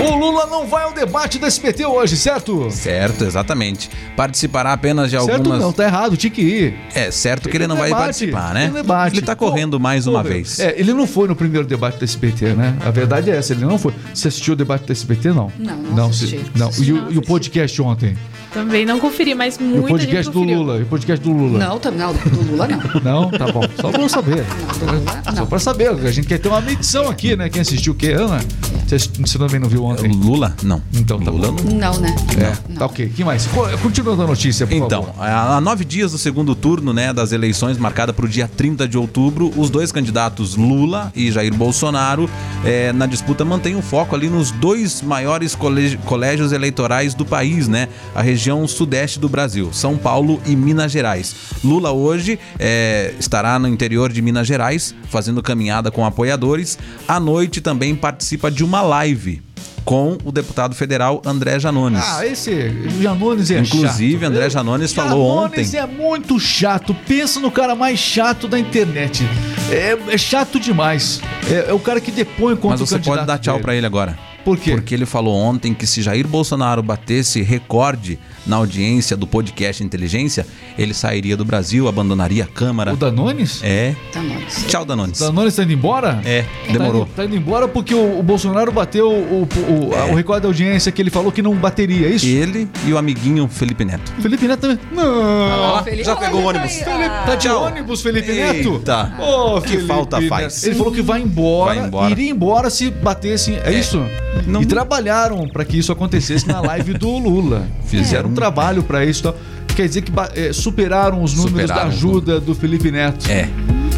o 0.00 0.16
Lula 0.16 0.46
não 0.46 0.66
vai 0.66 0.84
ao 0.84 0.92
debate 0.92 1.38
do 1.38 1.46
SBT 1.46 1.86
hoje, 1.86 2.16
certo? 2.16 2.70
Certo, 2.70 3.24
exatamente. 3.24 3.90
Participará 4.16 4.72
apenas 4.72 5.10
de 5.10 5.16
algumas. 5.16 5.36
Certo, 5.38 5.58
não, 5.58 5.72
tá 5.72 5.84
errado, 5.84 6.16
tinha 6.16 6.30
que 6.30 6.42
ir. 6.42 6.74
É, 6.94 7.10
certo 7.10 7.48
que 7.48 7.56
ele 7.56 7.66
não 7.66 7.76
vai 7.76 7.90
participar, 7.90 8.54
né? 8.54 8.70
Debate. 8.72 9.16
Ele 9.16 9.26
tá 9.26 9.34
correndo 9.34 9.80
mais 9.80 10.06
uma 10.06 10.22
vez. 10.22 10.58
É, 10.60 10.74
ele 10.78 10.92
não 10.92 11.06
foi 11.06 11.28
no 11.28 11.36
primeiro 11.36 11.66
debate 11.66 11.98
do 11.98 12.04
SBT, 12.04 12.54
né? 12.54 12.76
A 12.84 12.90
verdade 12.90 13.30
é 13.30 13.36
essa, 13.36 13.52
ele 13.52 13.64
não 13.64 13.78
foi. 13.78 13.92
Você 14.14 14.28
assistiu 14.28 14.54
o 14.54 14.56
debate 14.56 14.84
do 14.84 14.92
SBT, 14.92 15.28
não? 15.28 15.52
Não, 15.58 15.76
não, 15.76 15.92
não 15.92 16.06
assisti. 16.10 16.40
Não, 16.54 16.70
e, 16.78 16.92
o, 16.92 17.12
e 17.12 17.18
o 17.18 17.22
podcast 17.22 17.80
ontem? 17.82 18.16
Também 18.52 18.86
não 18.86 18.98
conferi, 18.98 19.34
mas 19.34 19.58
muito. 19.58 19.84
O 19.84 19.88
podcast 19.88 20.32
do 20.32 20.42
Lula. 20.42 20.78
E 20.78 20.82
o 20.82 20.86
podcast 20.86 21.22
do 21.22 21.32
Lula. 21.32 21.58
Não, 21.58 21.80
não, 21.92 22.14
do 22.14 22.50
Lula 22.50 22.66
não. 22.66 22.78
Não, 23.08 23.30
tá 23.30 23.46
bom. 23.52 23.62
Só 23.80 23.90
pra 23.90 24.00
eu 24.00 24.08
saber. 24.08 24.44
Não, 24.80 24.94
Lula, 24.94 25.22
não. 25.26 25.36
Só 25.36 25.46
pra 25.46 25.58
saber. 25.58 25.88
A 25.90 26.10
gente 26.10 26.26
quer 26.26 26.38
ter 26.38 26.48
uma 26.48 26.60
medição 26.60 27.08
aqui, 27.08 27.36
né? 27.36 27.48
Quem 27.48 27.60
assistiu 27.62 27.92
o 27.92 27.96
quê, 27.96 28.12
Ana? 28.12 28.40
Você, 28.86 28.96
você 28.98 29.38
também 29.38 29.60
não 29.60 29.68
viu 29.68 29.84
ontem? 29.88 30.10
Lula? 30.12 30.54
Não. 30.62 30.82
Então 30.94 31.18
tá 31.20 31.30
Lula 31.30 31.52
bom. 31.52 31.62
Não, 31.70 31.98
né? 31.98 32.14
É, 32.36 32.52
não. 32.68 32.76
tá 32.76 32.86
ok. 32.86 33.08
que 33.08 33.24
mais? 33.24 33.48
Continuando 33.82 34.22
a 34.22 34.26
notícia, 34.26 34.66
por 34.66 34.74
então, 34.74 35.04
favor. 35.04 35.24
há 35.24 35.60
nove 35.60 35.84
dias 35.84 36.12
do 36.12 36.18
segundo 36.18 36.54
turno, 36.54 36.92
né, 36.92 37.12
das 37.12 37.32
eleições, 37.32 37.78
marcada 37.78 38.12
para 38.12 38.24
o 38.24 38.28
dia 38.28 38.48
30 38.48 38.86
de 38.86 38.96
outubro, 38.96 39.52
os 39.56 39.70
dois 39.70 39.92
candidatos 39.92 40.56
Lula 40.56 41.12
e 41.14 41.30
Jair 41.30 41.54
Bolsonaro, 41.54 42.28
é, 42.64 42.92
na 42.92 43.06
disputa, 43.06 43.44
mantêm 43.44 43.76
o 43.76 43.82
foco 43.82 44.14
ali 44.14 44.28
nos 44.28 44.50
dois 44.50 45.02
maiores 45.02 45.56
colégios 46.04 46.52
eleitorais 46.52 47.14
do 47.14 47.24
país, 47.24 47.68
né? 47.68 47.88
a 48.14 48.22
região 48.22 48.66
sudeste 48.66 49.18
do 49.18 49.28
Brasil, 49.28 49.70
São 49.72 49.96
Paulo 49.96 50.40
e 50.46 50.54
Minas 50.54 50.92
Gerais. 50.92 51.34
Lula 51.64 51.92
hoje 51.92 52.38
é, 52.58 53.14
estará 53.18 53.58
no 53.58 53.68
interior 53.68 54.12
de 54.12 54.20
Minas 54.22 54.46
Gerais, 54.46 54.94
fazendo 55.08 55.42
caminhada 55.42 55.90
com 55.90 56.04
apoiadores. 56.04 56.78
À 57.06 57.20
noite 57.20 57.60
também 57.60 57.94
participa 57.94 58.50
de 58.50 58.64
uma 58.64 58.82
live 58.82 59.42
com 59.84 60.18
o 60.24 60.32
deputado 60.32 60.74
federal 60.74 61.22
André 61.24 61.58
Janones. 61.58 62.02
Ah, 62.04 62.26
esse 62.26 62.70
Janones 63.00 63.50
é 63.50 63.58
Inclusive, 63.58 64.20
chato. 64.20 64.30
André 64.30 64.50
Janones 64.50 64.92
falou 64.92 65.26
ontem. 65.26 65.64
Janones 65.64 65.74
é 65.74 65.86
muito 65.86 66.38
chato. 66.38 66.94
Pensa 67.06 67.40
no 67.40 67.50
cara 67.50 67.74
mais 67.74 67.98
chato 67.98 68.46
da 68.46 68.58
internet. 68.58 69.24
É, 69.70 70.14
é 70.14 70.18
chato 70.18 70.58
demais. 70.60 71.20
É, 71.50 71.70
é 71.70 71.72
o 71.72 71.78
cara 71.78 72.00
que 72.00 72.10
depõe 72.10 72.54
contra 72.56 72.78
Mas 72.78 72.80
você 72.80 72.98
pode 72.98 73.26
dar 73.26 73.38
tchau 73.38 73.58
pra 73.60 73.74
ele 73.74 73.86
agora. 73.86 74.27
Por 74.48 74.56
quê? 74.58 74.70
Porque 74.72 74.94
ele 74.94 75.04
falou 75.04 75.34
ontem 75.36 75.74
que 75.74 75.86
se 75.86 76.00
Jair 76.00 76.26
Bolsonaro 76.26 76.82
batesse 76.82 77.42
recorde 77.42 78.18
na 78.46 78.56
audiência 78.56 79.14
do 79.14 79.26
podcast 79.26 79.84
Inteligência, 79.84 80.46
ele 80.78 80.94
sairia 80.94 81.36
do 81.36 81.44
Brasil, 81.44 81.86
abandonaria 81.86 82.44
a 82.44 82.46
Câmara. 82.46 82.94
O 82.94 82.96
Danones? 82.96 83.60
É. 83.62 83.94
Danones. 84.14 84.64
Tchau, 84.66 84.84
Danones. 84.86 85.20
O 85.20 85.24
Danones 85.24 85.54
tá 85.54 85.64
indo 85.64 85.72
embora? 85.74 86.20
É, 86.24 86.42
Tá 86.66 86.72
demorou. 86.72 87.02
indo, 87.02 87.10
tá 87.14 87.24
indo 87.26 87.36
embora 87.36 87.68
porque 87.68 87.94
o, 87.94 88.18
o 88.18 88.22
Bolsonaro 88.22 88.72
bateu 88.72 89.10
o, 89.10 89.42
o, 89.46 89.94
É. 89.94 90.10
o 90.10 90.14
recorde 90.14 90.42
da 90.42 90.48
audiência 90.48 90.90
que 90.90 91.02
ele 91.02 91.10
falou 91.10 91.30
que 91.30 91.42
não 91.42 91.54
bateria, 91.54 92.06
é 92.06 92.10
isso? 92.12 92.26
Ele 92.26 92.66
e 92.86 92.92
o 92.92 92.96
amiguinho 92.96 93.46
Felipe 93.48 93.84
Neto. 93.84 94.10
Felipe 94.20 94.48
Neto 94.48 94.60
também. 94.60 94.78
Não! 94.92 95.04
Ó, 95.04 95.84
já 96.02 96.16
pegou 96.16 96.40
o 96.40 96.44
ônibus. 96.46 96.72
Felipe, 96.72 96.88
tá 97.26 97.34
de 97.34 97.46
Tchau. 97.48 97.64
ônibus, 97.64 98.00
Felipe 98.00 98.32
Neto? 98.32 98.74
Eita. 98.76 99.12
Ô, 99.20 99.60
Que 99.60 99.68
Felipe 99.68 99.86
falta 99.86 100.18
Neto. 100.20 100.28
faz. 100.30 100.64
Ele 100.64 100.74
falou 100.74 100.92
que 100.92 101.02
vai 101.02 101.20
embora, 101.20 101.74
Vai 101.74 101.86
embora. 101.86 102.10
iria 102.10 102.30
embora 102.30 102.70
se 102.70 102.90
batesse. 102.90 103.54
É, 103.62 103.72
isso? 103.78 104.02
Não- 104.46 104.62
E 104.62 104.66
trabalharam 104.66 105.46
pra 105.48 105.64
que 105.64 105.78
isso 105.78 105.92
acontecesse 105.92 106.46
na 106.46 106.60
live 106.60 106.94
do 106.94 107.18
Lula. 107.18 107.66
Fizeram 107.86 108.30
um 108.30 108.34
trabalho 108.34 108.82
pra 108.82 109.04
isso. 109.04 109.32
Quer 109.76 109.86
dizer 109.86 110.02
que 110.02 110.12
é, 110.34 110.52
superaram 110.52 111.22
os 111.22 111.34
números 111.34 111.60
Superaram 111.68 111.88
da 111.90 111.94
ajuda 111.96 112.40
do 112.40 112.54
Felipe 112.54 112.90
Neto. 112.90 113.30
É. 113.30 113.48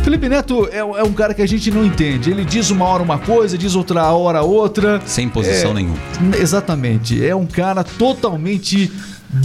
Felipe 0.02 0.28
Neto 0.28 0.68
é, 0.70 0.78
é 0.78 1.04
um 1.04 1.12
cara 1.12 1.32
que 1.34 1.40
a 1.42 1.46
gente 1.48 1.70
não 1.70 1.84
entende. 1.84 2.30
Ele 2.30 2.44
diz 2.44 2.70
uma 2.70 2.84
hora 2.86 3.02
uma 3.02 3.18
coisa, 3.18 3.56
diz 3.56 3.74
outra 3.74 4.12
hora 4.12 4.42
outra. 4.42 5.00
Sem 5.06 5.28
posição 5.28 5.70
É, 5.70 5.74
nenhuma. 5.74 5.96
Exatamente. 6.38 7.24
É 7.24 7.34
um 7.34 7.46
cara 7.46 7.82
totalmente 7.84 8.90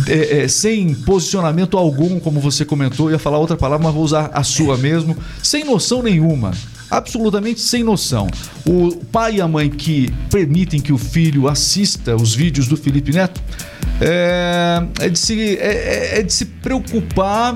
é, 0.08 0.44
é, 0.44 0.48
sem 0.48 0.94
posicionamento 0.94 1.78
algum, 1.78 2.20
como 2.20 2.40
você 2.40 2.66
comentou. 2.66 3.08
Eu 3.08 3.14
ia 3.14 3.20
falar 3.20 3.38
outra 3.38 3.56
palavra, 3.56 3.86
mas 3.86 3.94
vou 3.94 4.04
usar 4.04 4.30
a 4.34 4.44
sua 4.44 4.78
mesmo. 4.78 5.16
Sem 5.42 5.64
noção 5.64 6.02
nenhuma. 6.02 6.52
Absolutamente 6.90 7.60
sem 7.60 7.84
noção. 7.84 8.28
O 8.66 8.96
pai 9.12 9.36
e 9.38 9.42
a 9.42 9.48
mãe 9.48 9.70
que 9.70 10.12
permitem 10.30 10.80
que 10.80 10.94
o 10.94 10.98
filho 10.98 11.48
assista 11.48 12.16
os 12.16 12.34
vídeos 12.36 12.68
do 12.68 12.78
Felipe 12.78 13.12
Neto 13.12 13.42
é, 14.02 14.84
é 15.02 15.10
de, 15.10 15.18
se, 15.18 15.58
é- 15.58 16.14
é- 16.16 16.20
é 16.20 16.22
de 16.24 16.32
se 16.32 16.46
preocupar 16.46 17.56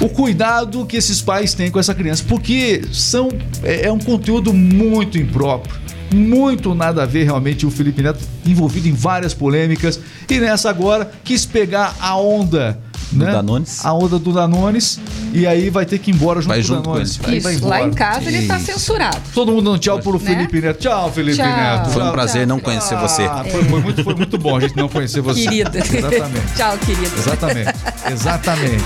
o 0.00 0.08
cuidado 0.08 0.84
que 0.84 0.96
esses 0.96 1.22
pais 1.22 1.54
têm 1.54 1.70
com 1.70 1.78
essa 1.78 1.94
criança, 1.94 2.22
porque 2.28 2.82
são 2.92 3.28
é, 3.62 3.86
é 3.86 3.92
um 3.92 3.98
conteúdo 3.98 4.52
muito 4.52 5.16
impróprio, 5.16 5.74
muito 6.14 6.74
nada 6.74 7.02
a 7.02 7.06
ver 7.06 7.24
realmente 7.24 7.64
o 7.64 7.70
Felipe 7.70 8.02
Neto 8.02 8.20
envolvido 8.44 8.86
em 8.88 8.92
várias 8.92 9.32
polêmicas 9.32 9.98
e 10.28 10.38
nessa 10.38 10.68
agora 10.68 11.10
quis 11.24 11.46
pegar 11.46 11.96
a 11.98 12.16
onda 12.18 12.78
Do 13.12 13.24
né? 13.24 13.32
Danones. 13.32 13.84
a 13.84 13.92
onda 13.92 14.18
do 14.18 14.32
Danones 14.32 14.98
e 15.32 15.46
aí 15.46 15.70
vai 15.70 15.86
ter 15.86 15.98
que 15.98 16.10
ir 16.10 16.14
embora 16.14 16.40
junto 16.40 16.48
Vai 16.48 16.58
com 16.58 16.64
o 16.64 16.66
junto 16.66 16.82
com 16.82 16.90
Danones. 16.92 17.20
ele. 17.22 17.30
Aí 17.32 17.38
Isso, 17.38 17.44
vai 17.44 17.54
lá 17.54 17.76
embora. 17.76 17.84
em 17.84 17.92
casa 17.94 18.28
ele 18.28 18.46
tá 18.46 18.56
Isso. 18.56 18.66
censurado. 18.66 19.18
Todo 19.34 19.52
mundo 19.52 19.64
dando 19.70 19.78
tchau 19.78 19.98
pro 20.00 20.12
Né? 20.14 20.18
Felipe 20.18 20.60
Neto. 20.60 20.78
Tchau, 20.80 21.12
Felipe 21.12 21.36
Tchau. 21.36 21.46
Neto. 21.46 21.90
Foi 21.90 22.02
um 22.02 22.06
Tchau. 22.06 22.12
prazer 22.12 22.46
não 22.46 22.58
conhecer 22.60 22.96
você. 22.96 23.22
Ah, 23.24 23.44
foi, 23.50 23.64
foi 23.64 23.80
muito, 23.80 24.02
foi 24.04 24.14
muito 24.14 24.36
bom 24.38 24.56
a 24.56 24.60
gente 24.60 24.76
não 24.76 24.88
conhecer 24.88 25.20
você. 25.20 25.42
Querida. 25.42 25.78
Exatamente. 25.78 26.54
Tchau, 26.56 26.78
querida. 26.78 27.16
Exatamente, 27.16 27.72
exatamente. 28.12 28.84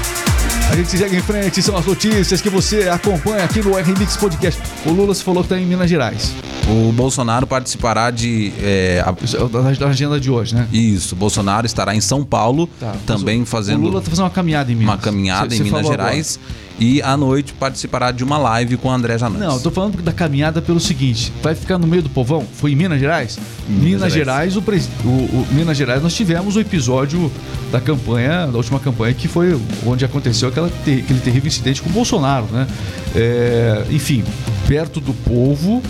A 0.71 0.77
gente 0.77 0.97
segue 0.97 1.17
em 1.17 1.23
frente, 1.23 1.63
são 1.63 1.77
as 1.77 1.85
notícias 1.85 2.41
que 2.41 2.49
você 2.49 2.89
acompanha 2.89 3.45
aqui 3.45 3.61
no 3.61 3.77
RMix 3.77 4.17
Podcast. 4.17 4.61
O 4.87 4.91
Lula 4.91 5.15
se 5.15 5.25
falou 5.25 5.43
que 5.43 5.47
está 5.53 5.59
em 5.61 5.67
Minas 5.67 5.91
Gerais. 5.91 6.33
O 6.71 6.93
Bolsonaro 6.93 7.47
participará 7.47 8.11
de. 8.11 8.53
é, 8.63 9.03
a- 9.05 9.11
é 9.13 9.49
da, 9.49 9.73
da 9.73 9.89
agenda 9.89 10.21
de 10.21 10.31
hoje, 10.31 10.55
né? 10.55 10.69
Isso, 10.73 11.17
Bolsonaro 11.17 11.67
estará 11.67 11.95
em 11.97 12.01
São 12.01 12.25
Paulo, 12.25 12.69
Tá, 12.79 12.95
também 13.07 13.43
o- 13.43 13.47
fazendo 13.47 13.81
O 13.81 13.87
Lula 13.87 13.99
está 13.99 14.11
fazendo 14.11 14.25
uma 14.27 14.31
caminhada 14.31 14.71
em 14.71 14.75
Minas. 14.77 14.95
uma 14.95 14.99
caminhada 15.01 15.51
Cê- 15.51 15.57
em 15.57 15.59
cê 15.59 15.65
Minas 15.65 15.87
Gerais 15.87 16.39
e 16.79 17.03
à 17.03 17.17
noite 17.17 17.53
participará 17.55 18.11
de 18.13 18.23
uma 18.23 18.39
live 18.39 18.77
com 18.77 18.89
o 18.89 18.91
André 18.93 19.19
Janones. 19.19 19.41
Não, 19.47 19.55
eu 19.57 19.61
tô 19.61 19.71
falando 19.71 20.01
da 20.01 20.13
caminhada 20.13 20.63
pelo 20.63 20.79
seguinte: 20.79 21.33
vai 21.43 21.55
ficar 21.57 21.77
no 21.79 21.87
meio 21.89 22.03
do 22.03 22.09
povão? 22.11 22.47
Foi 22.55 22.71
em 22.73 22.77
Minas 22.77 23.01
Gerais? 23.01 23.37
Minas 23.69 23.83
Minas, 23.85 24.13
Gerais. 24.13 24.15
Gerais, 24.15 24.57
o, 24.57 24.63
pres- 24.63 24.89
o- 25.05 25.09
o- 25.09 25.47
Minas 25.51 25.77
Gerais, 25.77 26.03
nós 26.03 26.15
tivemos 26.15 26.55
o 26.57 26.61
episódio 26.61 27.33
da 27.73 27.81
campanha, 27.81 28.47
da 28.47 28.57
última 28.57 28.79
campanha, 28.79 29.13
que 29.13 29.27
foi 29.27 29.59
onde 29.85 30.05
aconteceu 30.05 30.49
aquela 30.49 30.71
ter- 30.85 31.01
aquele 31.01 31.21
terrível 31.21 31.49
incidente 31.49 31.83
com 31.83 31.89
o 31.91 31.93
Bolsonaro, 31.93 32.47
né? 32.53 32.67
É, 33.15 33.85
enfim, 33.91 34.23
perto 34.69 35.01
do 35.01 35.13
povo. 35.13 35.83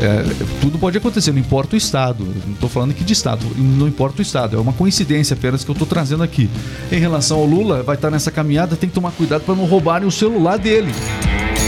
É, 0.00 0.24
tudo 0.60 0.78
pode 0.78 0.98
acontecer, 0.98 1.32
não 1.32 1.38
importa 1.38 1.74
o 1.74 1.78
estado. 1.78 2.24
Não 2.46 2.54
estou 2.54 2.68
falando 2.68 2.92
aqui 2.92 3.04
de 3.04 3.12
estado, 3.12 3.46
não 3.56 3.88
importa 3.88 4.20
o 4.20 4.22
estado. 4.22 4.56
É 4.56 4.60
uma 4.60 4.72
coincidência 4.72 5.34
apenas 5.34 5.64
que 5.64 5.70
eu 5.70 5.74
estou 5.74 5.86
trazendo 5.86 6.22
aqui. 6.22 6.48
Em 6.90 6.98
relação 6.98 7.38
ao 7.38 7.46
Lula, 7.46 7.82
vai 7.82 7.96
estar 7.96 8.10
nessa 8.10 8.30
caminhada, 8.30 8.76
tem 8.76 8.88
que 8.88 8.94
tomar 8.94 9.12
cuidado 9.12 9.42
para 9.42 9.54
não 9.54 9.64
roubarem 9.64 10.06
o 10.06 10.12
celular 10.12 10.58
dele. 10.58 10.92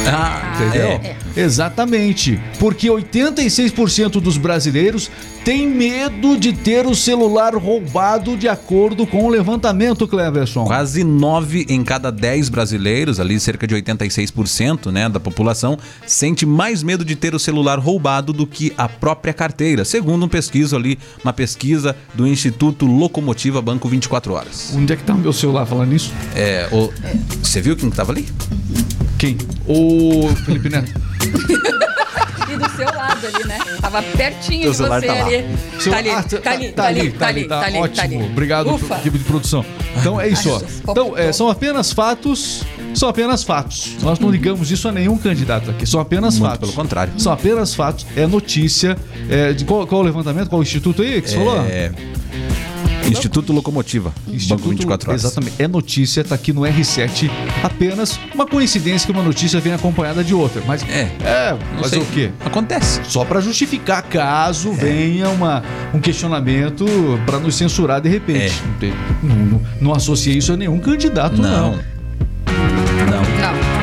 Ah, 0.06 0.54
Entendeu? 0.60 0.86
é. 0.86 1.16
Exatamente. 1.36 2.38
Porque 2.58 2.88
86% 2.88 4.20
dos 4.20 4.36
brasileiros 4.36 5.10
têm 5.44 5.66
medo 5.66 6.36
de 6.38 6.52
ter 6.52 6.86
o 6.86 6.94
celular 6.94 7.54
roubado 7.54 8.36
de 8.36 8.48
acordo 8.48 9.06
com 9.06 9.24
o 9.24 9.28
levantamento, 9.28 10.06
Cleverson. 10.06 10.64
Quase 10.64 11.04
9 11.04 11.66
em 11.68 11.82
cada 11.84 12.10
10 12.10 12.48
brasileiros, 12.48 13.18
ali 13.20 13.38
cerca 13.40 13.66
de 13.66 13.74
86% 13.74 14.90
né, 14.90 15.08
da 15.08 15.20
população, 15.20 15.78
sente 16.06 16.46
mais 16.46 16.82
medo 16.82 17.04
de 17.04 17.14
ter 17.16 17.34
o 17.34 17.38
celular 17.38 17.78
roubado 17.78 18.32
do 18.32 18.46
que 18.46 18.72
a 18.78 18.88
própria 18.88 19.32
carteira, 19.34 19.84
segundo 19.84 20.24
um 20.24 20.28
pesquiso 20.28 20.76
ali, 20.76 20.98
uma 21.22 21.32
pesquisa 21.32 21.96
do 22.14 22.26
Instituto 22.26 22.86
Locomotiva 22.86 23.60
Banco 23.60 23.88
24 23.88 24.32
Horas. 24.32 24.72
Onde 24.74 24.92
é 24.92 24.96
que 24.96 25.02
tá 25.02 25.14
o 25.14 25.18
meu 25.18 25.32
celular 25.32 25.66
falando 25.66 25.94
isso? 25.94 26.12
É, 26.34 26.68
o- 26.72 26.90
Você 27.42 27.60
viu 27.60 27.76
quem 27.76 27.90
que 27.90 27.96
tava 27.96 28.12
ali? 28.12 28.26
Quem? 29.18 29.38
O 29.66 30.28
Felipe 30.44 30.68
Neto. 30.68 30.92
E 32.46 32.56
do 32.56 32.70
seu 32.76 32.84
lado 32.86 33.26
ali, 33.26 33.48
né? 33.48 33.58
Tava 33.80 34.02
pertinho 34.02 34.62
Teu 34.64 34.70
de 34.72 34.76
você 34.76 35.06
tá 35.06 35.24
ali. 35.24 35.44
Seu- 35.80 35.92
Tá 35.92 35.98
ali, 35.98 36.10
Ah, 36.10 36.22
tá 36.22 36.50
ali, 36.52 36.72
tá 36.72 36.86
ali, 36.86 37.10
tá 37.10 37.26
ali, 37.26 37.44
tá 37.48 37.60
ali. 37.62 37.78
Ótimo. 37.78 37.96
tá 37.96 38.02
ali. 38.02 38.16
Obrigado, 38.22 38.70
Ufa. 38.74 38.94
equipe 38.98 39.18
de 39.18 39.24
produção. 39.24 39.64
Então 39.98 40.20
é 40.20 40.28
isso, 40.28 40.50
ó. 40.50 40.60
Então, 40.92 41.16
é, 41.16 41.32
são 41.32 41.48
apenas 41.48 41.90
fatos. 41.92 42.62
São 42.94 43.08
apenas 43.08 43.42
fatos. 43.42 43.96
Nós 44.02 44.18
não 44.20 44.30
ligamos 44.30 44.70
isso 44.70 44.86
a 44.86 44.92
nenhum 44.92 45.16
candidato 45.16 45.70
aqui. 45.70 45.84
São 45.86 45.98
apenas 45.98 46.38
Muito 46.38 46.50
fatos. 46.50 46.60
pelo 46.70 46.72
contrário. 46.80 47.12
São 47.18 47.32
apenas 47.32 47.74
fatos. 47.74 48.06
É 48.14 48.26
notícia. 48.26 48.96
É, 49.28 49.52
de 49.52 49.64
qual, 49.64 49.84
qual 49.86 50.02
o 50.02 50.04
levantamento? 50.04 50.48
Qual 50.48 50.60
o 50.60 50.62
instituto 50.62 51.02
aí 51.02 51.20
que 51.22 51.30
você 51.30 51.36
falou? 51.36 51.56
É, 51.62 51.90
Instituto 53.10 53.52
Locomotiva, 53.52 54.12
Banco 54.48 54.68
24 54.68 55.10
Horas. 55.10 55.24
Exatamente. 55.24 55.62
É 55.62 55.68
notícia, 55.68 56.24
tá 56.24 56.34
aqui 56.34 56.52
no 56.52 56.62
R7. 56.62 57.30
Apenas 57.62 58.18
uma 58.34 58.46
coincidência 58.46 59.06
que 59.06 59.12
uma 59.12 59.22
notícia 59.22 59.60
vem 59.60 59.72
acompanhada 59.72 60.22
de 60.24 60.34
outra. 60.34 60.62
Mas 60.66 60.82
É. 60.88 61.10
é 61.22 61.56
fazer 61.80 61.96
sei. 61.96 62.02
o 62.02 62.06
quê? 62.06 62.30
Acontece. 62.44 63.00
Só 63.04 63.24
para 63.24 63.40
justificar 63.40 64.02
caso 64.02 64.70
É. 64.70 64.74
venha 64.74 65.28
uma, 65.28 65.62
um 65.92 66.00
questionamento 66.00 66.84
para 67.26 67.38
nos 67.38 67.54
censurar 67.56 68.00
de 68.00 68.08
repente. 68.08 68.62
É. 68.82 68.92
Não, 69.22 69.36
não, 69.36 69.60
não 69.80 69.92
associei 69.94 70.38
isso 70.38 70.52
a 70.52 70.56
nenhum 70.56 70.78
candidato, 70.78 71.40
não. 71.40 71.72
Não. 71.72 71.94
Não. 73.06 73.22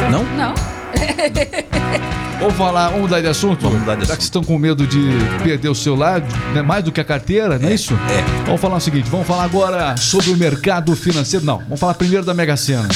Não. 0.09 0.23
Não? 0.23 0.37
Não. 0.37 0.53
Vamos 2.41 2.55
falar, 2.57 2.87
vamos 2.87 3.01
mudar 3.01 3.21
de 3.21 3.27
assunto? 3.27 3.61
Vamos 3.61 3.79
mudar 3.81 3.95
de 3.95 4.05
Já 4.05 4.17
que 4.17 4.23
estão 4.23 4.43
com 4.43 4.57
medo 4.57 4.87
de 4.87 4.99
perder 5.43 5.69
o 5.69 5.75
celular, 5.75 6.21
né, 6.55 6.63
mais 6.63 6.83
do 6.83 6.91
que 6.91 6.99
a 6.99 7.03
carteira, 7.03 7.59
não 7.59 7.69
é 7.69 7.73
isso? 7.75 7.93
é. 7.93 8.45
Vamos 8.45 8.59
falar 8.59 8.77
o 8.77 8.79
seguinte, 8.79 9.07
vamos 9.11 9.27
falar 9.27 9.43
agora 9.43 9.95
sobre 9.95 10.31
o 10.31 10.35
mercado 10.37 10.95
financeiro. 10.95 11.45
Não, 11.45 11.59
vamos 11.59 11.79
falar 11.79 11.93
primeiro 11.93 12.25
da 12.25 12.33
Mega 12.33 12.57
Sena. 12.57 12.89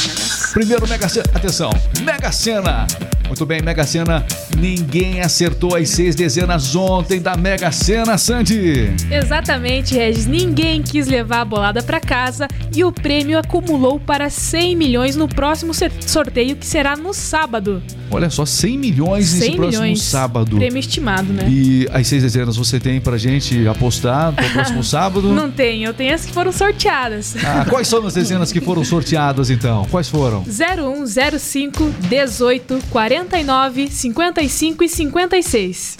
Primeiro 0.52 0.88
Mega 0.88 1.08
Sena, 1.08 1.26
atenção, 1.32 1.70
Mega 2.02 2.32
Sena. 2.32 2.88
Muito 3.28 3.46
bem, 3.46 3.62
Mega 3.62 3.84
Sena, 3.86 4.26
ninguém 4.58 5.20
acertou 5.20 5.76
as 5.76 5.90
seis 5.90 6.16
dezenas 6.16 6.76
ontem 6.76 7.20
da 7.20 7.36
Mega 7.36 7.72
Sena, 7.72 8.18
Sandy. 8.18 8.94
Exatamente, 9.12 9.94
Regis. 9.96 10.26
Ninguém 10.26 10.82
quis 10.82 11.08
levar 11.08 11.42
a 11.42 11.46
bolada 11.46 11.82
pra 11.84 12.00
casa 12.00 12.48
e 12.74 12.84
o 12.84 12.92
prêmio 12.92 13.38
acumulou 13.38 14.00
para 14.00 14.30
100 14.30 14.76
milhões 14.76 15.16
no 15.16 15.28
próximo 15.28 15.74
sorteio 16.02 16.56
que 16.56 16.66
será 16.66 16.96
no 16.96 17.14
sábado. 17.14 17.82
Olha 18.12 18.30
só, 18.30 18.46
100 18.46 18.78
milhões 18.78 19.34
nesse 19.34 19.46
100 19.48 19.56
próximo 19.58 19.82
milhões. 19.84 20.02
sábado. 20.04 20.56
Prêmio 20.58 20.80
estimado, 20.80 21.34
né? 21.34 21.48
E 21.50 21.88
as 21.92 22.08
seis 22.08 22.22
dezenas 22.22 22.56
você 22.56 22.80
tem 22.80 23.02
pra 23.02 23.18
gente 23.18 23.68
apostar 23.68 24.32
no 24.32 24.50
próximo 24.54 24.84
sábado? 24.86 25.28
Não 25.34 25.50
tem, 25.52 25.84
eu 25.84 25.94
tenho 25.94 26.14
as 26.14 26.24
que 26.26 26.32
foram 26.32 26.52
sorteadas. 26.52 27.36
Ah, 27.44 27.66
quais 27.68 27.88
são 27.88 28.06
as 28.06 28.14
dezenas 28.14 28.52
que 28.52 28.62
foram 28.62 28.84
sorteadas 28.86 29.50
então? 29.50 29.86
Quais 29.90 30.08
foram? 30.08 30.44
01, 30.48 31.06
05, 31.40 31.90
18, 32.08 32.80
49, 33.20 33.90
55 33.90 34.84
e 34.84 34.90
56. 34.90 35.98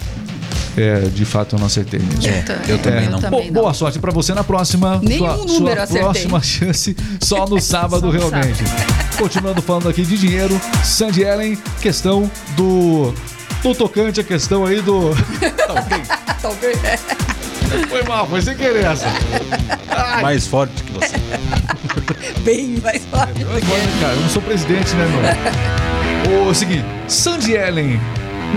É, 0.78 1.00
de 1.08 1.24
fato 1.24 1.56
eu 1.56 1.60
não 1.60 1.68
acertei 1.68 2.00
mesmo. 2.02 2.28
É, 2.28 2.44
eu 2.68 2.78
também 2.80 3.06
É. 3.06 3.10
não. 3.10 3.20
também 3.20 3.48
Bo- 3.52 3.62
boa 3.62 3.74
sorte 3.74 3.98
pra 3.98 4.12
você 4.12 4.34
na 4.34 4.44
próxima. 4.44 5.00
Nenhum 5.02 5.20
sua, 5.20 5.38
número 5.46 5.76
sua 5.76 5.84
acertei. 5.84 6.02
próxima 6.04 6.42
chance 6.44 6.98
só 7.22 7.46
no 7.46 7.60
sábado, 7.62 8.02
Só 8.02 8.06
no 8.08 8.12
realmente. 8.12 8.62
Continuando 9.18 9.62
falando 9.62 9.88
aqui 9.88 10.04
de 10.04 10.18
dinheiro, 10.18 10.60
Sandy 10.84 11.24
Ellen, 11.24 11.58
questão 11.82 12.30
do. 12.58 13.14
Do 13.64 13.74
tocante, 13.74 14.20
a 14.20 14.24
questão 14.24 14.66
aí 14.66 14.82
do. 14.82 15.12
Talvez. 15.68 16.76
Foi 17.90 18.04
mal, 18.04 18.28
foi 18.28 18.42
sem 18.42 18.56
querer 18.56 18.84
essa. 18.86 19.08
Ai, 19.90 20.22
Mais 20.22 20.46
forte 20.46 20.84
que 20.84 20.92
você. 20.92 21.16
Bem 22.44 22.78
mais 22.84 23.02
forte. 23.06 23.42
eu, 23.42 23.48
não- 23.48 23.62
cara, 24.02 24.14
eu 24.14 24.20
não 24.22 24.30
sou 24.30 24.42
presidente, 24.42 24.94
né, 24.96 25.06
meu? 25.08 25.95
O 26.28 26.54
seguinte, 26.56 26.86
Sandy 27.08 27.54
Ellen, 27.54 28.00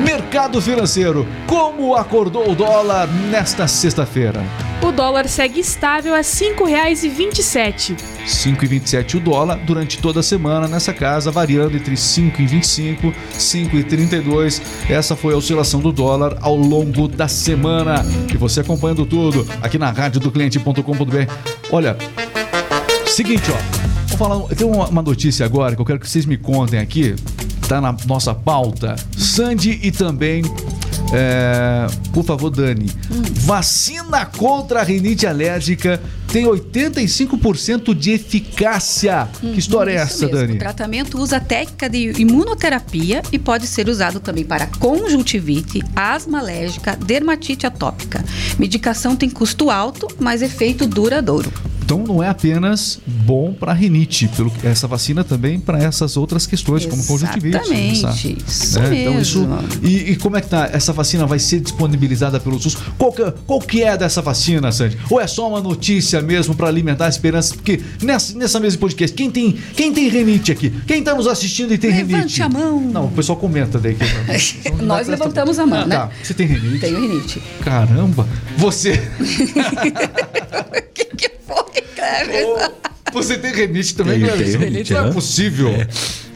mercado 0.03 0.61
financeiro, 0.61 1.27
como 1.47 1.95
acordou 1.95 2.51
o 2.51 2.55
dólar 2.55 3.07
nesta 3.31 3.69
sexta-feira? 3.69 4.43
O 4.81 4.91
dólar 4.91 5.29
segue 5.29 5.61
estável 5.61 6.15
a 6.15 6.19
R$ 6.19 6.23
5,27. 6.23 7.95
5,27 8.27 9.17
o 9.17 9.21
dólar 9.21 9.59
durante 9.67 9.99
toda 9.99 10.21
a 10.21 10.23
semana 10.23 10.67
nessa 10.67 10.95
casa, 10.95 11.31
variando 11.31 11.77
entre 11.77 11.95
5,25 11.95 13.13
e 13.33 13.37
5,32. 13.37 14.63
Essa 14.89 15.15
foi 15.15 15.35
a 15.35 15.37
oscilação 15.37 15.81
do 15.81 15.93
dólar 15.93 16.39
ao 16.41 16.57
longo 16.57 17.07
da 17.07 17.29
semana. 17.29 18.03
E 18.33 18.37
você 18.39 18.61
acompanhando 18.61 19.05
tudo 19.05 19.47
aqui 19.61 19.77
na 19.77 19.91
rádio 19.91 20.21
do 20.21 20.31
cliente.com.br. 20.31 21.33
Olha, 21.71 21.99
seguinte, 23.07 23.51
ó. 23.51 23.79
Vou 24.07 24.17
falar, 24.17 24.55
tem 24.55 24.67
uma, 24.67 24.89
uma 24.89 25.03
notícia 25.03 25.45
agora 25.45 25.75
que 25.75 25.83
eu 25.83 25.85
quero 25.85 25.99
que 25.99 26.09
vocês 26.09 26.25
me 26.25 26.39
contem 26.39 26.79
aqui. 26.79 27.15
Tá 27.69 27.83
na 27.83 27.95
nossa 28.07 28.35
pauta. 28.35 28.97
Sandy 29.17 29.79
e 29.83 29.93
também. 29.93 30.43
é, 31.13 31.87
por 32.15 32.25
favor, 32.25 32.49
Dani. 32.49 32.91
Vacina 33.45 34.25
contra 34.25 34.81
a 34.81 34.83
rinite 34.83 35.27
alérgica 35.27 36.01
tem 36.33 36.47
85% 36.47 37.95
de 37.95 38.13
eficácia. 38.13 39.29
que 39.41 39.59
história 39.59 39.93
é 39.93 39.95
essa, 39.97 40.27
mesmo. 40.27 40.39
Dani? 40.39 40.53
O 40.55 40.59
tratamento 40.59 41.19
usa 41.19 41.37
a 41.37 41.41
técnica 41.41 41.91
de 41.91 42.13
imunoterapia 42.21 43.23
e 43.31 43.39
pode 43.39 43.67
ser 43.67 43.87
usado 43.89 44.19
também 44.19 44.45
para 44.45 44.67
conjuntivite, 44.79 45.83
asma 45.95 46.39
alérgica, 46.39 46.97
dermatite 46.97 47.67
atópica. 47.67 48.25
Medicação 48.59 49.15
tem 49.15 49.29
custo 49.29 49.71
alto, 49.71 50.09
mas 50.19 50.41
efeito 50.41 50.87
duradouro. 50.87 51.53
Então 51.89 52.05
não 52.07 52.23
é 52.23 52.29
apenas 52.29 53.01
bom 53.07 53.55
para 53.55 53.73
rinite, 53.73 54.29
pelo 54.37 54.53
essa 54.63 54.87
vacina 54.87 55.25
também 55.25 55.59
para 55.59 55.83
essas 55.83 56.19
outras 56.19 56.47
questões 56.47 56.85
como 56.85 57.03
conjuntivite. 57.03 57.57
Exatamente, 57.57 58.39
isso 58.47 58.79
Né? 58.79 59.01
Então 59.01 59.19
isso 59.19 59.49
e, 59.83 60.11
e 60.11 60.17
como 60.17 60.37
é 60.37 60.43
que 60.43 60.49
tá? 60.49 60.69
Essa 60.71 60.93
vacina 60.93 61.25
vai 61.25 61.39
ser 61.39 61.61
disponibilizada 61.61 62.39
pelo 62.39 62.61
SUS? 62.61 62.77
Qual 62.99 63.11
que, 63.11 63.23
qual 63.47 63.59
que 63.59 63.83
é 63.83 63.97
dessa 63.97 64.21
vacina, 64.21 64.71
Sandy? 64.71 64.99
Ou 65.09 65.19
é 65.19 65.27
só 65.27 65.49
uma 65.49 65.63
notícia 65.63 66.21
mesmo 66.21 66.55
para 66.55 66.69
alimentar 66.69 67.07
a 67.07 67.09
esperança? 67.09 67.55
Porque 67.55 67.81
nessa, 68.03 68.37
nessa 68.37 68.61
mesa 68.61 68.73
de 68.77 68.81
podcast, 68.81 69.17
quem 69.17 69.31
tem 69.31 69.53
quem 69.75 69.91
tem 69.91 70.09
rinite 70.11 70.53
aqui? 70.53 70.69
Quem 70.87 71.03
tá 71.03 71.15
nos 71.15 71.27
assistindo 71.27 71.73
e 71.73 71.79
tem 71.79 71.89
Levante 71.91 72.15
rinite? 72.17 72.43
a 72.43 72.51
mão. 72.51 72.83
Não, 72.83 73.07
o 73.07 73.11
pessoal 73.13 73.39
comenta 73.39 73.79
daí. 73.79 73.95
Que, 73.95 74.73
Nós 74.85 75.09
levantamos 75.09 75.59
a 75.59 75.65
mão, 75.65 75.81
Ah, 75.81 75.87
né? 75.87 75.97
Tá. 75.97 76.11
Você 76.23 76.35
tem 76.35 76.47
rinite? 76.47 76.81
Tenho 76.81 77.01
rinite. 77.01 77.43
Caramba! 77.63 78.29
Você 78.59 79.01
que, 81.19 81.31
foi, 81.47 81.65
Cleber? 81.95 82.73
você 83.13 83.37
tem 83.39 83.53
rinite 83.53 83.95
também, 83.95 84.21
Tenho, 84.21 84.33
Cleber? 84.33 84.47
tenho 84.47 84.59
rinite, 84.61 84.93
Não 84.93 85.09
é 85.09 85.13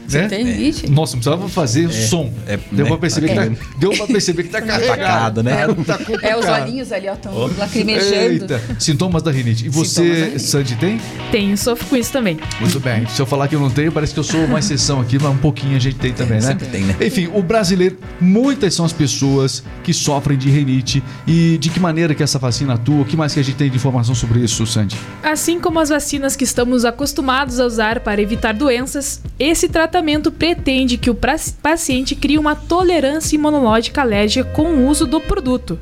possível. 0.03 0.21
Né? 0.21 0.27
tem 0.29 0.45
rinite? 0.45 0.89
Nossa, 0.89 1.13
não 1.15 1.19
precisava 1.21 1.49
fazer 1.49 1.89
som. 1.91 2.31
é, 2.47 2.57
deu, 2.71 2.85
né? 2.85 2.89
pra 2.91 2.97
perceber 2.97 3.27
que 3.27 3.33
É. 3.39 3.49
tá, 3.49 3.55
deu 3.77 3.91
pra 3.91 4.07
perceber 4.07 4.43
que 4.43 4.49
tá 4.49 4.61
carregado. 4.63 4.93
Atacado, 4.93 5.43
né? 5.43 5.67
Tá, 5.85 5.97
tá. 5.97 6.03
É, 6.23 6.37
os 6.37 6.45
olhinhos 6.45 6.91
ali, 6.91 7.09
ó, 7.09 7.13
estão 7.13 7.33
lacrimejando. 7.57 8.13
Eita, 8.43 8.61
sintomas 8.79 9.23
da 9.23 9.31
rinite. 9.31 9.65
E 9.65 9.69
você, 9.69 10.01
rinite. 10.25 10.39
Sandy, 10.39 10.75
tem? 10.75 10.99
Tenho, 11.31 11.57
sofro 11.57 11.85
com 11.87 11.95
isso 11.95 12.11
também. 12.11 12.37
Muito 12.59 12.79
bem. 12.79 13.05
Se 13.07 13.21
eu 13.21 13.25
falar 13.25 13.47
que 13.47 13.55
eu 13.55 13.59
não 13.59 13.69
tenho, 13.69 13.91
parece 13.91 14.13
que 14.13 14.19
eu 14.19 14.23
sou 14.23 14.43
uma 14.45 14.59
exceção 14.59 14.99
aqui, 15.01 15.17
mas 15.19 15.31
um 15.31 15.37
pouquinho 15.37 15.75
a 15.75 15.79
gente 15.79 15.95
tem 15.97 16.13
também, 16.13 16.39
né? 16.39 16.47
Sempre 16.47 16.67
tem, 16.67 16.81
né? 16.83 16.95
Enfim, 17.01 17.29
o 17.33 17.41
brasileiro, 17.41 17.97
muitas 18.19 18.73
são 18.73 18.85
as 18.85 18.93
pessoas 18.93 19.63
que 19.83 19.93
sofrem 19.93 20.37
de 20.37 20.49
rinite. 20.49 21.03
E 21.27 21.57
de 21.57 21.69
que 21.69 21.79
maneira 21.79 22.13
que 22.13 22.23
essa 22.23 22.37
vacina 22.39 22.73
atua? 22.75 23.01
O 23.01 23.05
que 23.05 23.15
mais 23.17 23.33
que 23.33 23.39
a 23.39 23.43
gente 23.43 23.55
tem 23.55 23.69
de 23.69 23.75
informação 23.75 24.13
sobre 24.15 24.39
isso, 24.39 24.65
Sandy? 24.65 24.95
Assim 25.23 25.59
como 25.59 25.79
as 25.79 25.89
vacinas 25.89 26.35
que 26.35 26.43
estamos 26.43 26.85
acostumados 26.85 27.59
a 27.59 27.65
usar 27.65 27.99
para 28.01 28.21
evitar 28.21 28.53
doenças, 28.53 29.21
esse 29.39 29.67
tratamento 29.67 29.92
pretende 30.31 30.97
que 30.97 31.09
o 31.09 31.17
paciente 31.61 32.15
crie 32.15 32.37
uma 32.37 32.55
tolerância 32.55 33.35
imunológica 33.35 34.01
alérgica 34.01 34.49
com 34.51 34.63
o 34.63 34.87
uso 34.87 35.05
do 35.05 35.19
produto. 35.19 35.77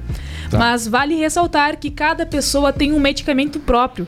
Tá. 0.50 0.58
Mas 0.58 0.88
vale 0.88 1.16
ressaltar 1.16 1.78
que 1.78 1.90
cada 1.90 2.26
pessoa 2.26 2.74
tem 2.74 2.92
um 2.92 3.00
medicamento 3.00 3.60
próprio. 3.60 4.08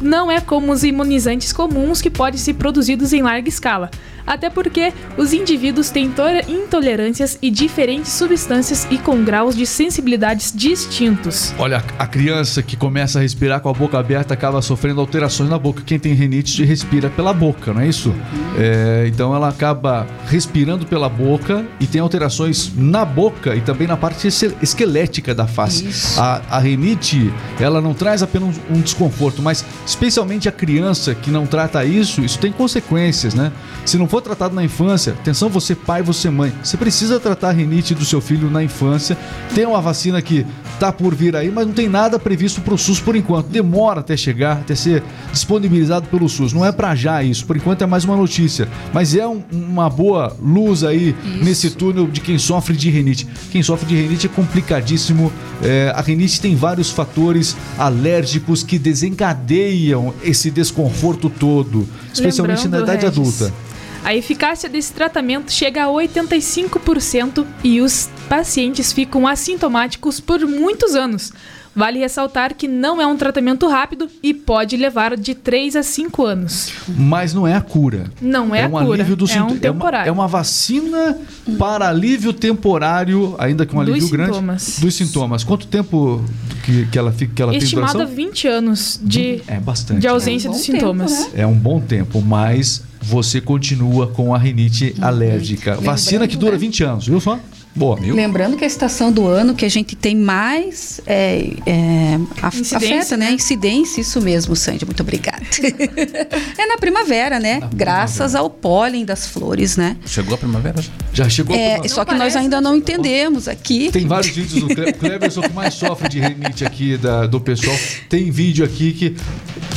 Não 0.00 0.30
é 0.30 0.40
como 0.40 0.72
os 0.72 0.84
imunizantes 0.84 1.52
comuns 1.52 2.00
que 2.00 2.10
podem 2.10 2.38
ser 2.38 2.54
produzidos 2.54 3.12
em 3.12 3.22
larga 3.22 3.48
escala. 3.48 3.90
Até 4.30 4.48
porque 4.48 4.92
os 5.18 5.32
indivíduos 5.32 5.90
têm 5.90 6.08
to- 6.08 6.22
intolerâncias 6.48 7.36
e 7.42 7.50
diferentes 7.50 8.12
substâncias 8.12 8.86
e 8.88 8.96
com 8.96 9.24
graus 9.24 9.56
de 9.56 9.66
sensibilidades 9.66 10.52
distintos. 10.54 11.52
Olha, 11.58 11.82
a 11.98 12.06
criança 12.06 12.62
que 12.62 12.76
começa 12.76 13.18
a 13.18 13.22
respirar 13.22 13.60
com 13.60 13.68
a 13.68 13.72
boca 13.72 13.98
aberta 13.98 14.32
acaba 14.34 14.62
sofrendo 14.62 15.00
alterações 15.00 15.50
na 15.50 15.58
boca. 15.58 15.82
Quem 15.84 15.98
tem 15.98 16.12
rinite 16.14 16.64
respira 16.64 17.10
pela 17.10 17.32
boca, 17.32 17.72
não 17.74 17.80
é 17.80 17.88
isso? 17.88 18.14
É, 18.56 19.04
então 19.08 19.34
ela 19.34 19.48
acaba 19.48 20.06
respirando 20.28 20.86
pela 20.86 21.08
boca 21.08 21.66
e 21.80 21.86
tem 21.86 22.00
alterações 22.00 22.70
na 22.76 23.04
boca 23.04 23.56
e 23.56 23.60
também 23.60 23.88
na 23.88 23.96
parte 23.96 24.28
esque- 24.28 24.54
esquelética 24.62 25.34
da 25.34 25.46
face. 25.48 25.88
A, 26.16 26.40
a 26.50 26.58
rinite, 26.60 27.32
ela 27.58 27.80
não 27.80 27.94
traz 27.94 28.22
apenas 28.22 28.56
um, 28.70 28.76
um 28.76 28.80
desconforto, 28.80 29.42
mas 29.42 29.64
especialmente 29.84 30.48
a 30.48 30.52
criança 30.52 31.14
que 31.16 31.30
não 31.32 31.46
trata 31.46 31.84
isso, 31.84 32.20
isso 32.20 32.38
tem 32.38 32.52
consequências, 32.52 33.34
né? 33.34 33.50
Se 33.84 33.98
não 33.98 34.06
for 34.06 34.19
tratado 34.20 34.54
na 34.54 34.62
infância, 34.64 35.12
atenção 35.12 35.48
você 35.48 35.74
pai, 35.74 36.02
você 36.02 36.30
mãe, 36.30 36.52
você 36.62 36.76
precisa 36.76 37.18
tratar 37.20 37.48
a 37.50 37.52
rinite 37.52 37.94
do 37.94 38.04
seu 38.04 38.20
filho 38.20 38.50
na 38.50 38.62
infância. 38.62 39.16
Tem 39.54 39.64
uma 39.66 39.80
vacina 39.80 40.20
que 40.22 40.46
tá 40.78 40.90
por 40.92 41.14
vir 41.14 41.36
aí, 41.36 41.50
mas 41.50 41.66
não 41.66 41.74
tem 41.74 41.88
nada 41.88 42.18
previsto 42.18 42.60
para 42.60 42.74
o 42.74 42.78
SUS 42.78 43.00
por 43.00 43.14
enquanto. 43.16 43.48
Demora 43.48 44.00
até 44.00 44.16
chegar, 44.16 44.58
até 44.58 44.74
ser 44.74 45.02
disponibilizado 45.32 46.08
pelo 46.08 46.28
SUS. 46.28 46.52
Não 46.52 46.64
é 46.64 46.72
para 46.72 46.94
já 46.94 47.22
isso, 47.22 47.44
por 47.46 47.56
enquanto 47.56 47.82
é 47.82 47.86
mais 47.86 48.04
uma 48.04 48.16
notícia, 48.16 48.68
mas 48.92 49.14
é 49.14 49.26
um- 49.26 49.42
uma 49.52 49.88
boa 49.90 50.36
luz 50.42 50.82
aí 50.84 51.14
nesse 51.42 51.70
túnel 51.70 52.06
de 52.06 52.20
quem 52.20 52.38
sofre 52.38 52.76
de 52.76 52.88
rinite. 52.90 53.26
Quem 53.50 53.62
sofre 53.62 53.86
de 53.86 53.94
rinite 53.96 54.26
é 54.26 54.30
complicadíssimo. 54.30 55.32
É, 55.62 55.92
a 55.94 56.00
rinite 56.00 56.40
tem 56.40 56.56
vários 56.56 56.90
fatores 56.90 57.54
alérgicos 57.78 58.62
que 58.62 58.78
desencadeiam 58.78 60.14
esse 60.22 60.50
desconforto 60.50 61.28
todo, 61.30 61.86
especialmente 62.12 62.66
na 62.68 62.78
Lembrando, 62.78 62.82
idade 63.00 63.06
Regis, 63.18 63.40
adulta. 63.40 63.54
A 64.02 64.14
eficácia 64.14 64.68
desse 64.68 64.92
tratamento 64.92 65.52
chega 65.52 65.84
a 65.84 65.88
85% 65.88 67.44
e 67.62 67.80
os 67.80 68.08
pacientes 68.28 68.92
ficam 68.92 69.26
assintomáticos 69.26 70.18
por 70.20 70.40
muitos 70.46 70.94
anos. 70.94 71.32
Vale 71.76 72.00
ressaltar 72.00 72.54
que 72.56 72.66
não 72.66 73.00
é 73.00 73.06
um 73.06 73.16
tratamento 73.16 73.68
rápido 73.68 74.08
e 74.22 74.34
pode 74.34 74.76
levar 74.76 75.16
de 75.16 75.36
3 75.36 75.76
a 75.76 75.82
5 75.84 76.24
anos. 76.24 76.72
Mas 76.88 77.32
não 77.32 77.46
é 77.46 77.54
a 77.54 77.60
cura. 77.60 78.10
Não 78.20 78.52
é, 78.52 78.66
um 78.66 78.76
a 78.76 78.82
cura, 78.84 78.94
alívio 79.02 79.14
do 79.16 79.30
é 79.30 79.40
um 79.42 79.56
temporário. 79.56 80.08
É 80.08 80.10
uma, 80.12 80.22
é 80.22 80.22
uma 80.24 80.26
vacina 80.28 81.16
para 81.56 81.88
alívio 81.88 82.32
temporário, 82.32 83.36
ainda 83.38 83.64
que 83.64 83.76
um 83.76 83.78
Dos 83.84 83.88
alívio 83.88 84.08
grande 84.10 84.32
sintomas. 84.34 84.78
dos 84.80 84.94
sintomas. 84.96 85.44
Quanto 85.44 85.66
tempo 85.68 86.24
que, 86.64 86.86
que 86.86 86.98
ela 86.98 87.12
fica 87.12 87.34
que 87.34 87.42
ela 87.42 87.52
tem 87.52 87.60
Estimada 87.62 87.92
duração? 87.92 88.16
20 88.16 88.48
anos 88.48 88.98
de, 89.00 89.40
É 89.46 89.60
bastante. 89.60 90.00
de 90.00 90.08
ausência 90.08 90.48
É 90.48 90.50
um 90.50 90.54
dos 90.54 90.62
tempo, 90.66 90.78
sintomas. 90.78 91.12
né? 91.12 91.30
É 91.34 91.46
um 91.46 91.54
bom 91.54 91.80
tempo, 91.80 92.20
mas 92.20 92.82
você 93.00 93.40
continua 93.40 94.06
com 94.06 94.34
a 94.34 94.38
rinite 94.38 94.94
alérgica. 95.00 95.76
Vacina 95.76 96.28
que 96.28 96.36
dura 96.36 96.52
né? 96.52 96.58
20 96.58 96.84
anos, 96.84 97.06
viu 97.06 97.20
só? 97.20 97.38
Boa. 97.74 97.98
Lembrando 98.00 98.56
que 98.56 98.64
a 98.64 98.66
estação 98.66 99.12
do 99.12 99.26
ano 99.26 99.54
que 99.54 99.64
a 99.64 99.68
gente 99.68 99.94
tem 99.94 100.16
mais 100.16 101.00
é, 101.06 101.50
é, 101.64 102.18
af- 102.42 102.58
Incidência, 102.58 102.76
afeta, 102.98 103.16
né? 103.16 103.26
né? 103.26 103.32
Incidência, 103.32 104.00
isso 104.00 104.20
mesmo, 104.20 104.56
Sandy, 104.56 104.84
muito 104.84 105.00
obrigada. 105.02 105.40
é 106.58 106.66
na 106.66 106.76
primavera, 106.78 107.38
né? 107.38 107.60
Graças 107.74 108.34
ao 108.34 108.50
pólen 108.50 109.04
das 109.04 109.26
flores, 109.26 109.76
né? 109.76 109.96
Chegou 110.04 110.34
a 110.34 110.38
primavera 110.38 110.82
já? 110.82 110.90
Já 111.12 111.28
chegou 111.28 111.54
É, 111.56 111.76
a- 111.76 111.88
só 111.88 112.04
que 112.04 112.14
nós 112.14 112.34
ainda 112.36 112.60
não 112.60 112.76
entendemos 112.76 113.46
aqui. 113.48 113.90
Tem 113.92 114.06
vários 114.06 114.34
vídeos 114.34 114.62
do 114.62 114.74
Cle- 114.74 114.92
Cleberson 114.92 115.40
que 115.42 115.52
mais 115.52 115.74
sofre 115.74 116.08
de 116.08 116.20
rinite 116.20 116.64
aqui 116.64 116.96
da- 116.96 117.26
do 117.26 117.40
pessoal. 117.40 117.76
Tem 118.08 118.30
vídeo 118.30 118.64
aqui 118.64 118.92
que 118.92 119.16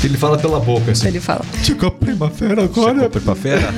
ele 0.03 0.17
fala 0.17 0.37
pela 0.37 0.59
boca 0.59 0.91
assim. 0.91 1.07
Ele 1.07 1.19
fala. 1.19 1.45
Chegou 1.63 1.89
a 1.89 1.91
primavera 1.91 2.61
Chegou 2.63 2.87
agora. 2.87 3.05
a 3.05 3.09
primavera? 3.09 3.73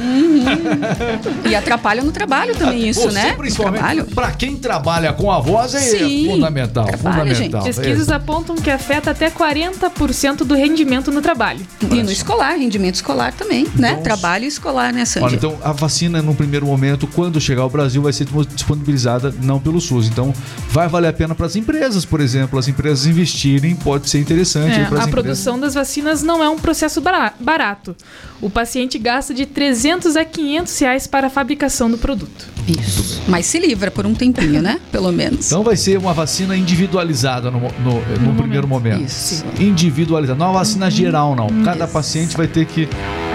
E 1.49 1.55
atrapalha 1.55 2.01
no 2.03 2.11
trabalho 2.11 2.55
também 2.55 2.89
isso, 2.89 3.01
Você, 3.01 3.13
né? 3.13 3.33
principalmente, 3.33 4.13
para 4.13 4.31
quem 4.31 4.55
trabalha 4.57 5.13
com 5.13 5.31
a 5.31 5.39
voz, 5.39 5.73
é 5.75 5.79
Sim, 5.79 6.27
fundamental. 6.31 6.87
fundamental. 6.97 7.63
Pesquisas 7.63 8.09
apontam 8.09 8.55
que 8.55 8.69
afeta 8.69 9.11
até 9.11 9.29
40% 9.29 10.37
do 10.43 10.55
rendimento 10.55 11.11
no 11.11 11.21
trabalho. 11.21 11.65
E 11.81 12.03
no 12.03 12.11
escolar, 12.11 12.55
rendimento 12.57 12.95
escolar 12.95 13.33
também, 13.33 13.67
né? 13.75 13.95
Trabalho 13.95 14.45
escolar, 14.45 14.93
né, 14.93 15.05
Sandy? 15.05 15.25
Olha, 15.25 15.35
então 15.35 15.57
a 15.63 15.71
vacina, 15.71 16.21
no 16.21 16.33
primeiro 16.35 16.65
momento, 16.65 17.07
quando 17.07 17.39
chegar 17.39 17.61
ao 17.63 17.69
Brasil, 17.69 18.01
vai 18.01 18.13
ser 18.13 18.25
disponibilizada 18.53 19.33
não 19.41 19.59
pelo 19.59 19.79
SUS. 19.79 20.07
Então, 20.07 20.33
vai 20.69 20.87
valer 20.87 21.09
a 21.09 21.13
pena 21.13 21.35
para 21.35 21.45
as 21.45 21.55
empresas, 21.55 22.05
por 22.05 22.19
exemplo, 22.19 22.57
as 22.59 22.67
empresas 22.67 23.05
investirem, 23.05 23.75
pode 23.75 24.09
ser 24.09 24.19
interessante. 24.19 24.71
É, 24.75 24.81
a 24.81 24.85
empresas. 24.85 25.09
produção 25.09 25.59
das 25.59 25.73
vacinas 25.73 26.23
não 26.23 26.43
é 26.43 26.49
um 26.49 26.57
processo 26.57 27.01
bara- 27.01 27.33
barato. 27.39 27.95
O 28.41 28.49
paciente 28.49 28.97
gasta 28.99 29.33
de 29.33 29.45
300 29.45 30.15
a 30.15 30.25
500 30.35 30.79
reais 30.79 31.07
para 31.07 31.27
a 31.27 31.29
fabricação 31.29 31.89
do 31.89 31.97
produto. 31.97 32.47
Isso. 32.67 33.21
Mas 33.27 33.45
se 33.45 33.57
livra 33.59 33.89
por 33.89 34.05
um 34.05 34.13
tempinho, 34.13 34.61
né? 34.61 34.79
Pelo 34.91 35.11
menos. 35.11 35.47
Então 35.47 35.63
vai 35.63 35.75
ser 35.77 35.97
uma 35.97 36.13
vacina 36.13 36.55
individualizada 36.57 37.49
no, 37.49 37.59
no- 37.59 38.19
no 38.21 38.35
primeiro 38.35 38.67
momento. 38.67 39.03
Isso. 39.03 39.45
Individualizada. 39.59 40.37
Não 40.37 40.47
é 40.47 40.49
uma 40.49 40.59
vacina 40.59 40.89
geral, 40.91 41.35
não. 41.35 41.47
Cada 41.63 41.87
paciente 41.87 42.35
vai 42.35 42.47
ter 42.47 42.65
que. 42.65 42.87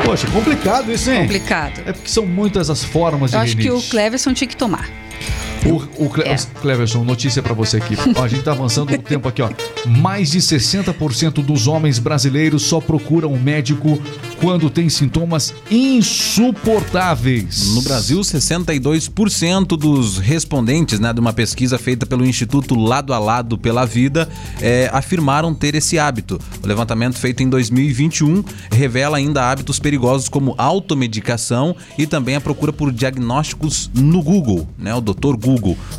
Poxa, 0.04 0.26
complicado 0.28 0.90
isso, 0.92 1.10
hein? 1.10 1.22
Complicado. 1.22 1.80
É 1.86 1.92
porque 1.92 2.08
são 2.08 2.26
muitas 2.26 2.68
as 2.70 2.82
formas 2.84 3.30
de 3.30 3.36
Eu 3.36 3.40
acho 3.40 3.56
que 3.56 3.70
o 3.70 3.74
rinite. 3.74 3.90
Cleverson 3.90 4.32
tinha 4.34 4.48
que 4.48 4.56
tomar. 4.56 4.88
O, 5.66 6.06
o 6.06 6.10
Cle- 6.10 6.24
É. 6.26 6.36
Cleverson, 6.60 7.04
notícia 7.04 7.42
pra 7.42 7.52
você 7.52 7.76
aqui. 7.76 7.94
Ó, 8.16 8.22
a 8.24 8.28
gente 8.28 8.42
tá 8.42 8.52
avançando 8.52 8.90
no 8.92 8.98
tempo 9.02 9.28
aqui, 9.28 9.42
ó. 9.42 9.50
Mais 9.86 10.30
de 10.30 10.38
60% 10.40 11.42
dos 11.44 11.66
homens 11.66 11.98
brasileiros 11.98 12.62
só 12.62 12.80
procuram 12.80 13.32
um 13.32 13.38
médico 13.40 14.00
quando 14.40 14.70
tem 14.70 14.88
sintomas 14.88 15.52
insuportáveis. 15.70 17.74
No 17.74 17.82
Brasil, 17.82 18.20
62% 18.20 19.66
dos 19.76 20.18
respondentes 20.18 20.98
né, 20.98 21.12
de 21.12 21.20
uma 21.20 21.32
pesquisa 21.32 21.78
feita 21.78 22.06
pelo 22.06 22.24
Instituto 22.24 22.74
Lado 22.74 23.12
a 23.12 23.18
Lado 23.18 23.58
pela 23.58 23.84
Vida 23.84 24.28
eh, 24.60 24.88
afirmaram 24.92 25.54
ter 25.54 25.74
esse 25.74 25.98
hábito. 25.98 26.38
O 26.62 26.66
levantamento 26.66 27.18
feito 27.18 27.42
em 27.42 27.48
2021 27.48 28.42
revela 28.72 29.18
ainda 29.18 29.50
hábitos 29.50 29.78
perigosos 29.78 30.28
como 30.28 30.54
automedicação 30.56 31.76
e 31.98 32.06
também 32.06 32.36
a 32.36 32.40
procura 32.40 32.72
por 32.72 32.90
diagnósticos 32.92 33.90
no 33.94 34.22
Google, 34.22 34.66
né, 34.78 34.94
o 34.94 35.00
Dr. 35.00 35.36
Google, 35.36 35.49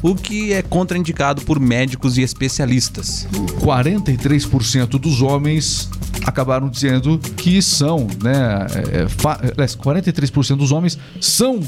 o 0.02 0.16
que 0.16 0.54
é 0.54 0.62
contraindicado 0.62 1.42
por 1.42 1.60
médicos 1.60 2.18
e 2.18 2.22
especialistas. 2.22 3.28
43% 3.60 4.88
dos 5.00 5.22
homens 5.22 5.90
acabaram 6.26 6.70
dizendo 6.70 7.18
que 7.18 7.62
são, 7.62 8.08
né? 8.22 8.68
é, 8.94 9.08
aliás, 9.54 9.76
43% 9.76 10.58
dos 10.58 10.72
homens 10.72 10.98
são 11.20 11.60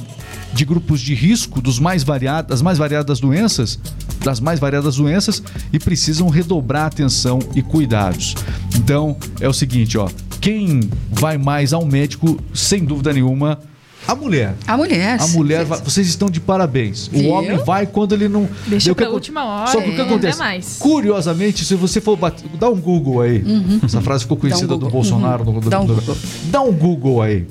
de 0.53 0.65
grupos 0.65 1.01
de 1.01 1.13
risco 1.13 1.61
dos 1.61 1.79
mais 1.79 2.03
variados, 2.03 2.49
das 2.49 2.61
mais 2.61 2.77
variadas 2.77 3.19
doenças, 3.19 3.79
das 4.23 4.39
mais 4.39 4.59
variadas 4.59 4.97
doenças 4.97 5.41
e 5.71 5.79
precisam 5.79 6.29
redobrar 6.29 6.85
atenção 6.85 7.39
e 7.55 7.61
cuidados. 7.61 8.35
Então, 8.75 9.17
é 9.39 9.47
o 9.47 9.53
seguinte, 9.53 9.97
ó, 9.97 10.09
quem 10.39 10.81
vai 11.09 11.37
mais 11.37 11.73
ao 11.73 11.85
médico, 11.85 12.37
sem 12.53 12.83
dúvida 12.83 13.13
nenhuma, 13.13 13.59
a 14.07 14.15
mulher. 14.15 14.55
A 14.67 14.77
mulher. 14.77 15.17
A 15.21 15.27
mulher, 15.27 15.65
vai- 15.65 15.79
vocês 15.81 16.07
estão 16.07 16.29
de 16.29 16.39
parabéns. 16.39 17.07
O 17.07 17.11
Viu? 17.11 17.29
homem 17.31 17.57
vai 17.57 17.85
quando 17.87 18.13
ele 18.13 18.27
não. 18.27 18.47
Deixa 18.67 18.91
o 18.91 18.95
que 18.95 18.97
pra 18.97 19.05
acon- 19.05 19.13
última 19.15 19.45
hora, 19.45 19.67
Só 19.71 19.81
que 19.81 19.89
o 19.89 19.95
que 19.95 20.01
é, 20.01 20.03
acontece? 20.03 20.79
Curiosamente, 20.79 21.63
se 21.65 21.75
você 21.75 22.01
for 22.01 22.15
bater, 22.17 22.45
dá 22.59 22.69
um 22.69 22.79
Google 22.79 23.21
aí. 23.21 23.43
Essa 23.83 24.01
frase 24.01 24.23
ficou 24.23 24.37
conhecida 24.37 24.75
um 24.75 24.77
do. 24.77 24.89
Bolsonaro. 24.89 25.45
no- 25.45 25.59
do- 25.61 25.69
Dá 25.69 25.79
um 25.79 25.85
do- 25.85 25.95
Google. 25.95 26.17
Dá 26.45 26.61
um 26.61 26.71
Google 26.71 27.21
aí. 27.21 27.45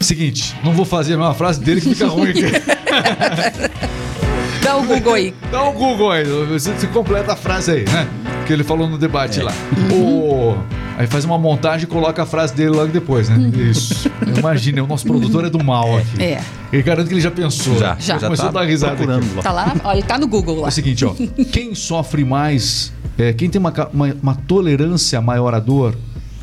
Seguinte, 0.00 0.56
não 0.64 0.72
vou 0.72 0.84
fazer 0.84 1.14
a 1.14 1.18
mesma 1.18 1.34
frase 1.34 1.60
dele 1.60 1.80
que 1.80 1.90
fica 1.90 2.06
ruim 2.08 2.30
aqui. 2.30 2.42
Dá 4.62 4.76
o 4.76 4.84
Google 4.84 5.14
aí. 5.14 5.34
Dá 5.50 5.68
um 5.68 5.72
Google 5.72 6.10
aí. 6.10 6.24
Você, 6.24 6.72
você 6.72 6.86
completa 6.86 7.32
a 7.32 7.36
frase 7.36 7.70
aí, 7.70 7.84
né? 7.84 8.06
Que 8.46 8.52
ele 8.52 8.64
falou 8.64 8.88
no 8.88 8.98
debate 8.98 9.40
lá. 9.40 9.52
Uhum. 9.90 10.52
O- 10.52 10.79
Aí 11.00 11.06
faz 11.06 11.24
uma 11.24 11.38
montagem 11.38 11.84
e 11.84 11.86
coloca 11.86 12.22
a 12.22 12.26
frase 12.26 12.54
dele 12.54 12.68
logo 12.72 12.88
depois, 12.92 13.30
né? 13.30 13.50
Isso. 13.70 14.10
Imagina, 14.38 14.84
o 14.84 14.86
nosso 14.86 15.06
produtor 15.06 15.46
é 15.46 15.48
do 15.48 15.64
mal 15.64 15.96
aqui. 15.96 16.22
É. 16.22 16.42
Ele 16.70 16.82
garante 16.82 17.08
que 17.08 17.14
ele 17.14 17.22
já 17.22 17.30
pensou. 17.30 17.74
Já, 17.78 17.96
Já. 17.98 18.18
já 18.18 18.26
Começou 18.26 18.52
tá 18.52 18.58
a 18.60 18.62
dar 18.62 18.68
risada 18.68 18.92
aqui. 18.92 19.06
lá. 19.06 19.42
Tá 19.42 19.50
lá, 19.50 19.66
na- 19.74 19.80
ó, 19.82 19.92
ele 19.94 20.02
tá 20.02 20.18
no 20.18 20.28
Google 20.28 20.58
É 20.58 20.60
lá. 20.60 20.68
o 20.68 20.70
seguinte, 20.70 21.02
ó. 21.06 21.14
Quem 21.50 21.74
sofre 21.74 22.22
mais, 22.22 22.92
é, 23.16 23.32
quem 23.32 23.48
tem 23.48 23.58
uma, 23.58 23.72
uma, 23.94 24.16
uma 24.22 24.34
tolerância 24.34 25.18
maior 25.22 25.54
à 25.54 25.58
dor, 25.58 25.96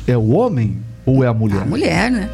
é 0.08 0.16
o 0.16 0.30
homem 0.30 0.78
ou 1.06 1.22
é 1.22 1.28
a 1.28 1.32
mulher? 1.32 1.62
A 1.62 1.64
mulher, 1.64 2.10
né? 2.10 2.28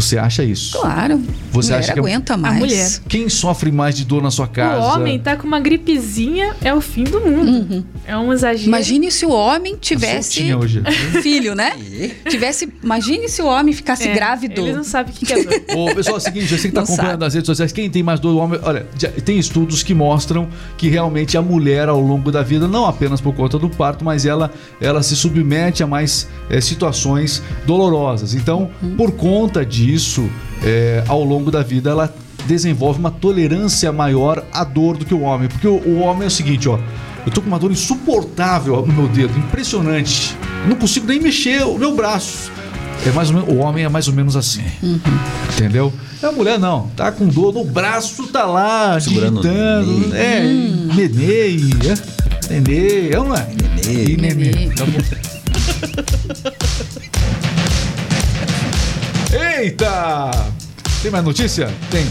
Você 0.00 0.16
acha 0.18 0.44
isso? 0.44 0.78
Claro. 0.78 1.20
Você 1.50 1.68
mulher 1.72 1.78
acha 1.80 1.92
que 1.92 1.98
é- 1.98 2.02
aguenta 2.02 2.36
mais. 2.36 2.58
mulher. 2.58 2.88
Quem 3.08 3.28
sofre 3.28 3.72
mais 3.72 3.96
de 3.96 4.04
dor 4.04 4.22
na 4.22 4.30
sua 4.30 4.46
casa? 4.46 4.80
O 4.80 4.94
homem 4.94 5.18
tá 5.18 5.36
com 5.36 5.46
uma 5.46 5.58
gripezinha, 5.60 6.54
é 6.62 6.72
o 6.72 6.80
fim 6.80 7.04
do 7.04 7.20
mundo. 7.20 7.84
É 8.06 8.16
um 8.16 8.32
exagero. 8.32 8.68
Imagine 8.68 9.10
se 9.10 9.26
o 9.26 9.30
homem 9.30 9.76
tivesse 9.76 10.54
hoje. 10.54 10.82
filho, 11.22 11.54
né? 11.54 11.72
Tivesse. 12.28 12.68
Imagine 12.82 13.28
se 13.28 13.42
o 13.42 13.46
homem 13.46 13.74
ficasse 13.74 14.08
É, 14.08 14.14
grávido. 14.14 14.60
Eles 14.60 14.76
não 14.76 14.84
sabem 14.84 15.12
o 15.12 15.16
que 15.16 15.26
que 15.26 15.32
é 15.32 15.42
dor. 15.42 15.52
Ô, 15.76 15.94
pessoal, 15.94 16.16
é 16.16 16.18
o 16.18 16.22
seguinte, 16.22 16.46
você 16.56 16.68
que 16.68 16.74
tá 16.74 16.80
Não 16.80 16.84
acompanhando 16.84 17.10
sabe. 17.12 17.24
nas 17.24 17.34
redes 17.34 17.46
sociais, 17.46 17.72
quem 17.72 17.90
tem 17.90 18.02
mais 18.02 18.20
dor 18.20 18.32
do 18.32 18.38
homem, 18.38 18.60
olha, 18.62 18.86
já- 18.98 19.08
tem 19.10 19.38
estudos 19.38 19.82
que 19.82 19.94
mostram 19.94 20.48
que 20.76 20.88
realmente 20.88 21.36
a 21.36 21.42
mulher 21.42 21.88
ao 21.88 22.00
longo 22.00 22.30
da 22.30 22.42
vida, 22.42 22.68
não 22.68 22.86
apenas 22.86 23.20
por 23.20 23.34
conta 23.34 23.58
do 23.58 23.68
parto, 23.68 24.04
mas 24.04 24.24
ela, 24.24 24.50
ela 24.80 25.02
se 25.02 25.16
submete 25.16 25.82
a 25.82 25.86
mais 25.86 26.28
eh, 26.50 26.60
situações 26.60 27.42
dolorosas. 27.66 28.34
Então, 28.34 28.70
Uhum. 28.82 28.96
por 28.96 29.12
conta 29.12 29.64
disso, 29.64 29.87
eh, 30.62 31.04
ao 31.08 31.22
longo 31.24 31.50
da 31.50 31.62
vida, 31.62 31.90
ela 31.90 32.12
desenvolve 32.46 32.98
uma 32.98 33.10
tolerância 33.10 33.92
maior 33.92 34.44
à 34.52 34.64
dor 34.64 34.96
do 34.96 35.04
que 35.04 35.14
o 35.14 35.20
homem. 35.20 35.48
Porque 35.48 35.66
o, 35.68 35.76
o 35.76 35.98
homem 36.00 36.24
é 36.24 36.26
o 36.26 36.30
seguinte, 36.30 36.68
ó. 36.68 36.78
Eu 37.26 37.32
tô 37.32 37.42
com 37.42 37.48
uma 37.48 37.58
dor 37.58 37.70
insuportável 37.70 38.86
no 38.86 38.92
meu 38.92 39.08
dedo, 39.08 39.38
impressionante. 39.38 40.34
Eu 40.64 40.70
não 40.70 40.76
consigo 40.76 41.06
nem 41.06 41.20
mexer 41.20 41.62
o 41.62 41.76
meu 41.76 41.94
braço. 41.94 42.50
É 43.06 43.10
mais 43.10 43.28
ou 43.30 43.36
menos, 43.36 43.50
o 43.54 43.58
homem 43.58 43.84
é 43.84 43.88
mais 43.88 44.08
ou 44.08 44.14
menos 44.14 44.34
assim. 44.36 44.64
Entendeu? 45.52 45.92
É 46.22 46.26
a 46.26 46.32
mulher 46.32 46.58
não, 46.58 46.88
tá 46.96 47.12
com 47.12 47.28
dor 47.28 47.52
no 47.52 47.64
braço, 47.64 48.26
tá 48.28 48.44
lá, 48.44 48.98
Segurando 48.98 49.38
o 49.38 49.42
digitando. 49.42 50.08
nenê. 50.08 50.18
É, 50.18 50.40
nenê, 50.94 51.56
é, 51.86 51.94
nenê, 52.50 53.10
é 53.10 53.18
ou 53.18 53.26
não 53.28 53.36
é? 53.36 53.46
Nenê. 53.86 54.04
E 54.04 54.16
nenê. 54.16 54.50
Nenê. 54.50 54.74
Tá 54.74 54.84
bom. 54.84 54.98
Eita! 59.32 60.30
Tem 61.02 61.10
mais 61.10 61.24
notícia? 61.24 61.68
Tem. 61.90 62.06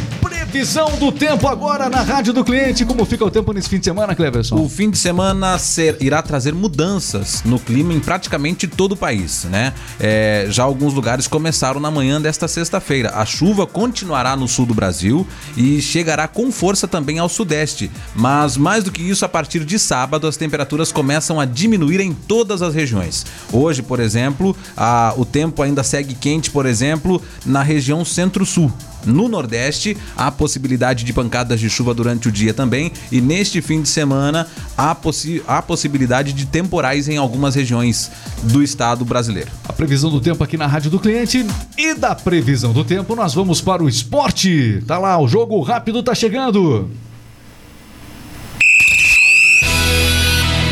Previsão 0.52 0.90
do 0.98 1.12
tempo 1.12 1.46
agora 1.48 1.90
na 1.90 2.02
Rádio 2.02 2.32
do 2.34 2.44
Cliente. 2.44 2.86
Como 2.86 3.04
fica 3.06 3.24
o 3.24 3.30
tempo 3.30 3.52
nesse 3.54 3.68
fim 3.70 3.78
de 3.80 3.86
semana, 3.86 4.16
Cleverson? 4.16 4.56
O 4.56 4.70
fim 4.70 4.90
de 4.90 4.98
semana 4.98 5.58
ser- 5.60 5.98
irá 6.00 6.22
trazer 6.22 6.54
mudanças 6.54 7.44
no 7.44 7.60
clima 7.60 7.94
em 7.94 8.00
praticamente 8.00 8.66
todo 8.66 8.94
o 8.94 8.98
país, 8.98 9.44
né? 9.44 9.74
É, 10.00 10.48
já 10.50 10.64
alguns 10.64 10.94
lugares 10.94 11.28
começaram 11.28 11.80
na 11.80 11.92
manhã 11.92 12.20
desta 12.20 12.48
sexta-feira. 12.48 13.12
A 13.14 13.26
chuva 13.26 13.68
continuará 13.68 14.36
no 14.36 14.48
sul 14.48 14.66
do 14.66 14.74
Brasil 14.74 15.28
e 15.56 15.82
chegará 15.82 16.28
com 16.28 16.52
força 16.52 16.88
também 16.88 17.20
ao 17.20 17.28
sudeste. 17.30 17.92
Mas 18.16 18.58
mais 18.58 18.84
do 18.84 18.92
que 18.92 19.02
isso, 19.04 19.26
a 19.26 19.30
partir 19.30 19.64
de 19.66 19.78
sábado, 19.78 20.26
as 20.28 20.38
temperaturas 20.38 20.92
começam 20.92 21.40
a 21.40 21.46
diminuir 21.46 22.00
em 22.00 22.14
todas 22.14 22.62
as 22.62 22.74
regiões. 22.74 23.26
Hoje, 23.52 23.82
por 23.84 24.00
exemplo, 24.00 24.56
a- 24.76 25.14
o 25.18 25.26
tempo 25.26 25.62
ainda 25.62 25.84
segue 25.84 26.16
quente, 26.16 26.50
por 26.50 26.66
exemplo, 26.66 27.22
na 27.46 27.62
região 27.62 28.04
centro-sul. 28.06 28.72
No 29.06 29.28
Nordeste, 29.28 29.98
há 30.16 30.30
possibilidade 30.32 31.04
de 31.04 31.14
pancadas 31.14 31.60
de 31.60 31.70
chuva 31.70 31.94
durante 31.94 32.28
o 32.28 32.32
dia 32.32 32.54
também. 32.54 32.92
E 33.12 33.22
neste 33.22 33.62
fim 33.62 33.82
de 33.82 33.90
semana, 33.90 34.48
há, 34.78 34.94
possi 34.94 35.42
há 35.48 35.62
possibilidade 35.62 36.34
de 36.34 36.46
temporais 36.46 37.08
em 37.08 37.18
algumas 37.18 37.56
regiões 37.56 38.12
do 38.44 38.62
estado 38.62 39.06
brasileiro. 39.06 39.52
A 39.68 39.74
previsão 39.74 40.10
do 40.10 40.20
tempo 40.20 40.44
aqui 40.44 40.58
na 40.58 40.68
Rádio 40.68 40.92
do 40.92 41.00
Cliente. 41.00 41.46
E 41.78 41.94
da 41.94 42.16
previsão 42.16 42.74
do 42.74 42.84
tempo, 42.84 43.16
nós 43.16 43.34
vamos 43.34 43.62
para 43.62 43.84
o 43.84 43.90
esporte. 43.90 44.84
Tá 44.88 44.98
lá, 44.98 45.20
o 45.20 45.28
jogo 45.28 45.62
rápido 45.62 46.04
tá 46.04 46.14
chegando. 46.14 46.90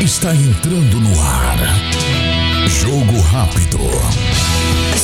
Está 0.00 0.34
entrando 0.34 1.00
no 1.00 1.20
ar. 1.20 1.58
Jogo 2.68 3.20
rápido. 3.20 4.25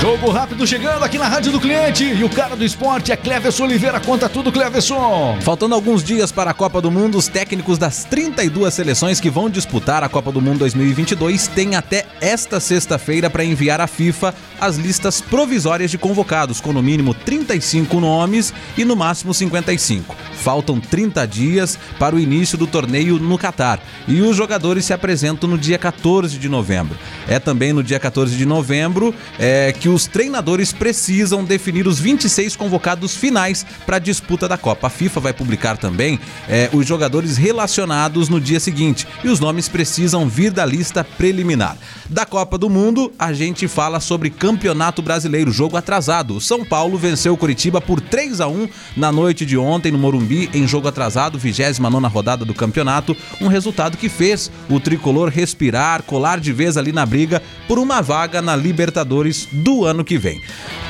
Jogo 0.00 0.30
rápido 0.30 0.66
chegando 0.66 1.04
aqui 1.04 1.18
na 1.18 1.28
Rádio 1.28 1.52
do 1.52 1.60
Cliente. 1.60 2.04
E 2.04 2.24
o 2.24 2.30
cara 2.30 2.56
do 2.56 2.64
esporte 2.64 3.12
é 3.12 3.16
Cleverson 3.16 3.64
Oliveira. 3.64 4.00
Conta 4.00 4.30
tudo, 4.30 4.50
Cleverson. 4.50 5.36
Faltando 5.42 5.74
alguns 5.74 6.02
dias 6.02 6.32
para 6.32 6.52
a 6.52 6.54
Copa 6.54 6.80
do 6.80 6.90
Mundo, 6.90 7.18
os 7.18 7.28
técnicos 7.28 7.76
das 7.76 8.04
32 8.04 8.72
seleções 8.72 9.20
que 9.20 9.28
vão 9.28 9.50
disputar 9.50 10.02
a 10.02 10.08
Copa 10.08 10.32
do 10.32 10.40
Mundo 10.40 10.60
2022 10.60 11.48
têm 11.48 11.76
até 11.76 12.06
esta 12.18 12.58
sexta-feira 12.58 13.28
para 13.28 13.44
enviar 13.44 13.78
à 13.78 13.86
FIFA 13.86 14.34
as 14.58 14.76
listas 14.76 15.20
provisórias 15.20 15.90
de 15.90 15.98
convocados, 15.98 16.62
com 16.62 16.72
no 16.72 16.82
mínimo 16.82 17.12
35 17.12 18.00
nomes 18.00 18.54
e 18.78 18.86
no 18.86 18.96
máximo 18.96 19.34
55. 19.34 20.16
Faltam 20.32 20.80
30 20.80 21.26
dias 21.26 21.78
para 21.98 22.16
o 22.16 22.18
início 22.18 22.56
do 22.56 22.66
torneio 22.66 23.18
no 23.18 23.36
Catar 23.36 23.80
e 24.08 24.22
os 24.22 24.34
jogadores 24.34 24.86
se 24.86 24.94
apresentam 24.94 25.48
no 25.48 25.58
dia 25.58 25.76
14 25.76 26.38
de 26.38 26.48
novembro. 26.48 26.96
É 27.28 27.38
também 27.38 27.74
no 27.74 27.82
dia 27.82 27.98
14 27.98 28.34
de 28.34 28.46
novembro 28.46 29.14
é, 29.38 29.72
que 29.72 29.89
os 29.90 30.06
treinadores 30.06 30.72
precisam 30.72 31.44
definir 31.44 31.86
os 31.86 31.98
26 31.98 32.56
convocados 32.56 33.14
finais 33.14 33.66
para 33.84 33.96
a 33.96 34.00
disputa 34.00 34.48
da 34.48 34.56
Copa. 34.56 34.86
A 34.86 34.90
FIFA 34.90 35.20
vai 35.20 35.32
publicar 35.32 35.76
também 35.76 36.18
é, 36.48 36.70
os 36.72 36.86
jogadores 36.86 37.36
relacionados 37.36 38.28
no 38.28 38.40
dia 38.40 38.60
seguinte 38.60 39.06
e 39.22 39.28
os 39.28 39.40
nomes 39.40 39.68
precisam 39.68 40.28
vir 40.28 40.50
da 40.50 40.64
lista 40.64 41.04
preliminar. 41.04 41.76
Da 42.08 42.24
Copa 42.26 42.58
do 42.58 42.68
Mundo, 42.68 43.12
a 43.18 43.32
gente 43.32 43.68
fala 43.68 44.00
sobre 44.00 44.30
Campeonato 44.30 45.02
Brasileiro, 45.02 45.52
jogo 45.52 45.76
atrasado. 45.76 46.40
São 46.40 46.64
Paulo 46.64 46.98
venceu 46.98 47.34
o 47.34 47.36
Curitiba 47.36 47.80
por 47.80 48.00
3 48.00 48.40
a 48.40 48.48
1 48.48 48.68
na 48.96 49.12
noite 49.12 49.46
de 49.46 49.56
ontem 49.56 49.92
no 49.92 49.98
Morumbi, 49.98 50.50
em 50.52 50.66
jogo 50.66 50.88
atrasado, 50.88 51.38
29 51.38 52.06
rodada 52.06 52.44
do 52.44 52.54
campeonato. 52.54 53.16
Um 53.40 53.48
resultado 53.48 53.96
que 53.96 54.08
fez 54.08 54.50
o 54.68 54.80
tricolor 54.80 55.28
respirar, 55.28 56.02
colar 56.02 56.40
de 56.40 56.52
vez 56.52 56.76
ali 56.76 56.92
na 56.92 57.06
briga 57.06 57.42
por 57.68 57.78
uma 57.78 58.00
vaga 58.00 58.42
na 58.42 58.56
Libertadores 58.56 59.48
do 59.50 59.79
ano 59.84 60.04
que 60.04 60.18
vem. 60.18 60.40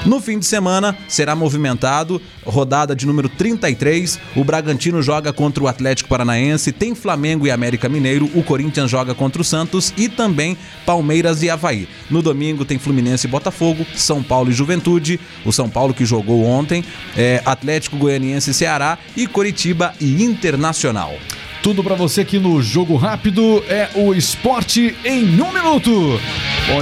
No 0.06 0.20
fim 0.20 0.38
de 0.38 0.46
semana 0.46 0.96
será 1.06 1.36
movimentado, 1.36 2.20
rodada 2.44 2.96
de 2.96 3.06
número 3.06 3.28
33. 3.28 4.18
O 4.34 4.42
Bragantino 4.42 5.02
joga 5.02 5.32
contra 5.32 5.62
o 5.62 5.68
Atlético 5.68 6.08
Paranaense, 6.08 6.72
tem 6.72 6.94
Flamengo 6.94 7.46
e 7.46 7.50
América 7.50 7.88
Mineiro, 7.88 8.30
o 8.34 8.42
Corinthians 8.42 8.90
joga 8.90 9.14
contra 9.14 9.42
o 9.42 9.44
Santos 9.44 9.92
e 9.96 10.08
também 10.08 10.56
Palmeiras 10.86 11.42
e 11.42 11.50
Havaí. 11.50 11.86
No 12.10 12.22
domingo 12.22 12.64
tem 12.64 12.78
Fluminense 12.78 13.26
e 13.26 13.30
Botafogo, 13.30 13.86
São 13.94 14.22
Paulo 14.22 14.50
e 14.50 14.54
Juventude, 14.54 15.20
o 15.44 15.52
São 15.52 15.68
Paulo 15.68 15.92
que 15.92 16.04
jogou 16.04 16.44
ontem, 16.44 16.82
é, 17.16 17.42
Atlético 17.44 17.96
Goianiense 17.96 18.50
e 18.50 18.54
Ceará 18.54 18.98
e 19.16 19.26
Coritiba 19.26 19.94
e 20.00 20.22
Internacional. 20.22 21.14
Tudo 21.62 21.84
para 21.84 21.94
você 21.94 22.22
aqui 22.22 22.38
no 22.38 22.62
Jogo 22.62 22.96
Rápido 22.96 23.62
é 23.68 23.90
o 23.94 24.14
esporte 24.14 24.96
em 25.04 25.40
um 25.42 25.52
minuto. 25.52 26.18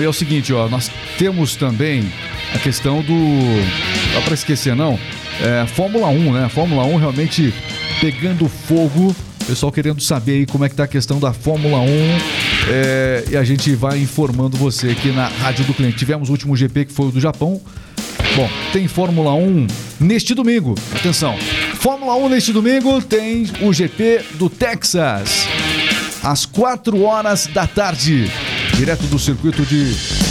E 0.01 0.05
é 0.05 0.09
o 0.09 0.13
seguinte, 0.13 0.53
ó, 0.53 0.69
nós 0.69 0.89
temos 1.19 1.57
também 1.57 2.11
a 2.55 2.59
questão 2.59 3.03
do. 3.03 3.13
Não 3.13 4.23
para 4.23 4.35
esquecer, 4.35 4.75
não. 4.75 4.99
É, 5.41 5.67
Fórmula 5.67 6.09
1, 6.09 6.33
né? 6.33 6.49
Fórmula 6.49 6.85
1 6.85 6.97
realmente 6.97 7.53
pegando 8.01 8.49
fogo. 8.49 9.15
Pessoal 9.47 9.73
querendo 9.73 10.01
saber 10.01 10.33
aí 10.33 10.47
como 10.47 10.65
é 10.65 10.69
que 10.69 10.75
tá 10.75 10.85
a 10.85 10.89
questão 10.89 11.19
da 11.19 11.33
Fórmula 11.33 11.81
1. 11.81 11.89
É, 12.71 13.25
e 13.31 13.37
a 13.37 13.43
gente 13.43 13.75
vai 13.75 13.99
informando 13.99 14.57
você 14.57 14.91
aqui 14.91 15.11
na 15.11 15.27
Rádio 15.27 15.65
do 15.65 15.75
Cliente. 15.75 15.97
Tivemos 15.97 16.29
o 16.29 16.33
último 16.33 16.57
GP 16.57 16.87
que 16.87 16.93
foi 16.93 17.09
o 17.09 17.11
do 17.11 17.21
Japão. 17.21 17.61
Bom, 18.37 18.49
tem 18.73 18.87
Fórmula 18.87 19.35
1 19.35 19.67
neste 19.99 20.35
domingo. 20.35 20.75
Atenção. 20.95 21.37
Fórmula 21.81 22.15
1 22.17 22.29
neste 22.29 22.53
domingo 22.53 23.03
tem 23.03 23.47
o 23.63 23.73
GP 23.73 24.23
do 24.35 24.49
Texas. 24.49 25.49
Às 26.23 26.47
4 26.47 27.03
horas 27.03 27.49
da 27.49 27.67
tarde. 27.67 28.31
Direto 28.77 29.05
do 29.05 29.19
circuito 29.19 29.65
de 29.65 30.28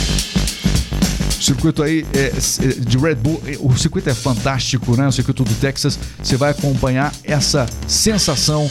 circuito 1.48 1.82
aí 1.82 2.06
é, 2.12 2.26
é, 2.26 2.68
de 2.80 2.98
Red 2.98 3.14
Bull, 3.14 3.42
é, 3.46 3.56
o 3.60 3.74
circuito 3.76 4.10
é 4.10 4.14
fantástico, 4.14 4.96
né? 4.96 5.08
O 5.08 5.12
circuito 5.12 5.44
do 5.44 5.54
Texas. 5.54 5.98
Você 6.22 6.36
vai 6.36 6.50
acompanhar 6.50 7.12
essa 7.24 7.66
sensação. 7.86 8.70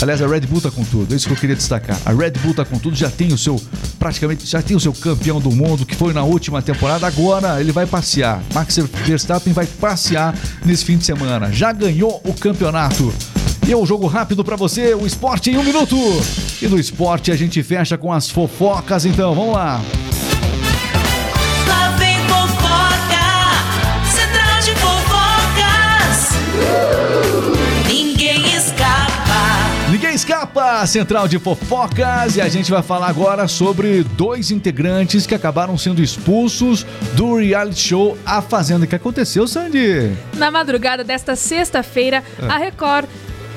Aliás, 0.00 0.20
a 0.20 0.26
Red 0.26 0.40
Bull 0.40 0.60
tá 0.60 0.70
com 0.70 0.84
tudo, 0.84 1.12
é 1.12 1.16
isso 1.16 1.28
que 1.28 1.32
eu 1.32 1.36
queria 1.36 1.54
destacar. 1.54 1.96
A 2.04 2.12
Red 2.12 2.32
Bull 2.32 2.52
tá 2.52 2.64
com 2.64 2.76
tudo, 2.76 2.96
já 2.96 3.08
tem 3.08 3.32
o 3.32 3.38
seu, 3.38 3.60
praticamente, 4.00 4.44
já 4.44 4.60
tem 4.60 4.76
o 4.76 4.80
seu 4.80 4.92
campeão 4.92 5.40
do 5.40 5.52
mundo, 5.52 5.86
que 5.86 5.94
foi 5.94 6.12
na 6.12 6.24
última 6.24 6.60
temporada, 6.60 7.06
agora 7.06 7.60
ele 7.60 7.70
vai 7.70 7.86
passear. 7.86 8.42
Max 8.52 8.76
Verstappen 9.06 9.52
vai 9.52 9.64
passear 9.64 10.36
nesse 10.64 10.84
fim 10.84 10.98
de 10.98 11.04
semana. 11.04 11.52
Já 11.52 11.72
ganhou 11.72 12.20
o 12.24 12.34
campeonato. 12.34 13.14
E 13.66 13.72
é 13.72 13.76
um 13.76 13.86
jogo 13.86 14.08
rápido 14.08 14.44
para 14.44 14.56
você, 14.56 14.92
o 14.92 15.06
esporte 15.06 15.50
em 15.50 15.56
um 15.56 15.62
minuto. 15.62 15.96
E 16.60 16.66
no 16.66 16.78
esporte 16.78 17.30
a 17.30 17.36
gente 17.36 17.62
fecha 17.62 17.96
com 17.96 18.12
as 18.12 18.28
fofocas, 18.28 19.06
então, 19.06 19.34
vamos 19.36 19.54
lá. 19.54 19.80
Escapa, 30.22 30.86
Central 30.86 31.26
de 31.26 31.36
Fofocas, 31.40 32.36
e 32.36 32.40
a 32.40 32.48
gente 32.48 32.70
vai 32.70 32.80
falar 32.80 33.08
agora 33.08 33.48
sobre 33.48 34.04
dois 34.04 34.52
integrantes 34.52 35.26
que 35.26 35.34
acabaram 35.34 35.76
sendo 35.76 36.00
expulsos 36.00 36.86
do 37.14 37.34
reality 37.34 37.80
show 37.80 38.16
A 38.24 38.40
Fazenda. 38.40 38.84
O 38.84 38.88
que 38.88 38.94
aconteceu, 38.94 39.48
Sandy? 39.48 40.16
Na 40.36 40.48
madrugada 40.48 41.02
desta 41.02 41.34
sexta-feira, 41.34 42.22
é. 42.40 42.46
a 42.46 42.56
Record, 42.56 43.08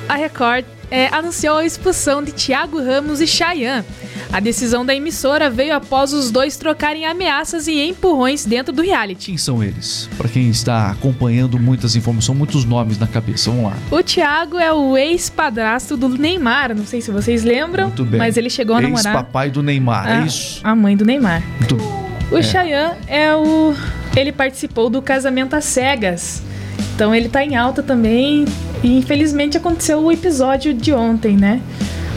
a 0.08 0.16
Record 0.16 0.64
é, 0.90 1.08
anunciou 1.08 1.58
a 1.58 1.64
expulsão 1.64 2.22
de 2.22 2.32
Thiago 2.32 2.78
Ramos 2.78 3.20
e 3.20 3.26
Chayanne. 3.26 3.84
A 4.32 4.40
decisão 4.40 4.84
da 4.84 4.94
emissora 4.94 5.48
veio 5.48 5.74
após 5.74 6.12
os 6.12 6.30
dois 6.30 6.56
trocarem 6.56 7.06
ameaças 7.06 7.66
e 7.68 7.80
empurrões 7.88 8.44
dentro 8.44 8.72
do 8.72 8.82
reality. 8.82 9.26
Quem 9.26 9.38
são 9.38 9.62
eles? 9.62 10.08
Para 10.16 10.28
quem 10.28 10.48
está 10.50 10.90
acompanhando 10.90 11.58
muitas 11.58 11.94
informações, 11.96 12.26
são 12.26 12.34
muitos 12.34 12.64
nomes 12.64 12.98
na 12.98 13.06
cabeça. 13.06 13.50
Vamos 13.50 13.70
lá. 13.70 13.76
O 13.90 14.02
Thiago 14.02 14.58
é 14.58 14.72
o 14.72 14.96
ex-padrasto 14.96 15.96
do 15.96 16.08
Neymar, 16.08 16.74
não 16.74 16.84
sei 16.84 17.00
se 17.00 17.10
vocês 17.10 17.44
lembram, 17.44 17.86
Muito 17.86 18.04
bem. 18.04 18.18
mas 18.18 18.36
ele 18.36 18.50
chegou 18.50 18.74
a 18.76 18.80
namorar. 18.80 19.14
Ex-papai 19.14 19.50
do 19.50 19.62
Neymar, 19.62 20.06
a, 20.06 20.22
é 20.22 20.26
isso? 20.26 20.60
A 20.64 20.74
mãe 20.74 20.96
do 20.96 21.04
Neymar. 21.04 21.42
Muito... 21.58 21.76
O 22.30 22.38
é. 22.38 22.42
Chayanne 22.42 22.96
é 23.06 23.34
o 23.34 23.74
ele 24.16 24.32
participou 24.32 24.88
do 24.88 25.02
casamento 25.02 25.54
às 25.54 25.64
cegas. 25.64 26.42
Então 26.94 27.14
ele 27.14 27.28
tá 27.28 27.44
em 27.44 27.54
alta 27.54 27.82
também. 27.82 28.46
E 28.82 28.98
infelizmente 28.98 29.56
aconteceu 29.56 29.98
o 30.00 30.12
episódio 30.12 30.72
de 30.74 30.92
ontem, 30.92 31.36
né? 31.36 31.60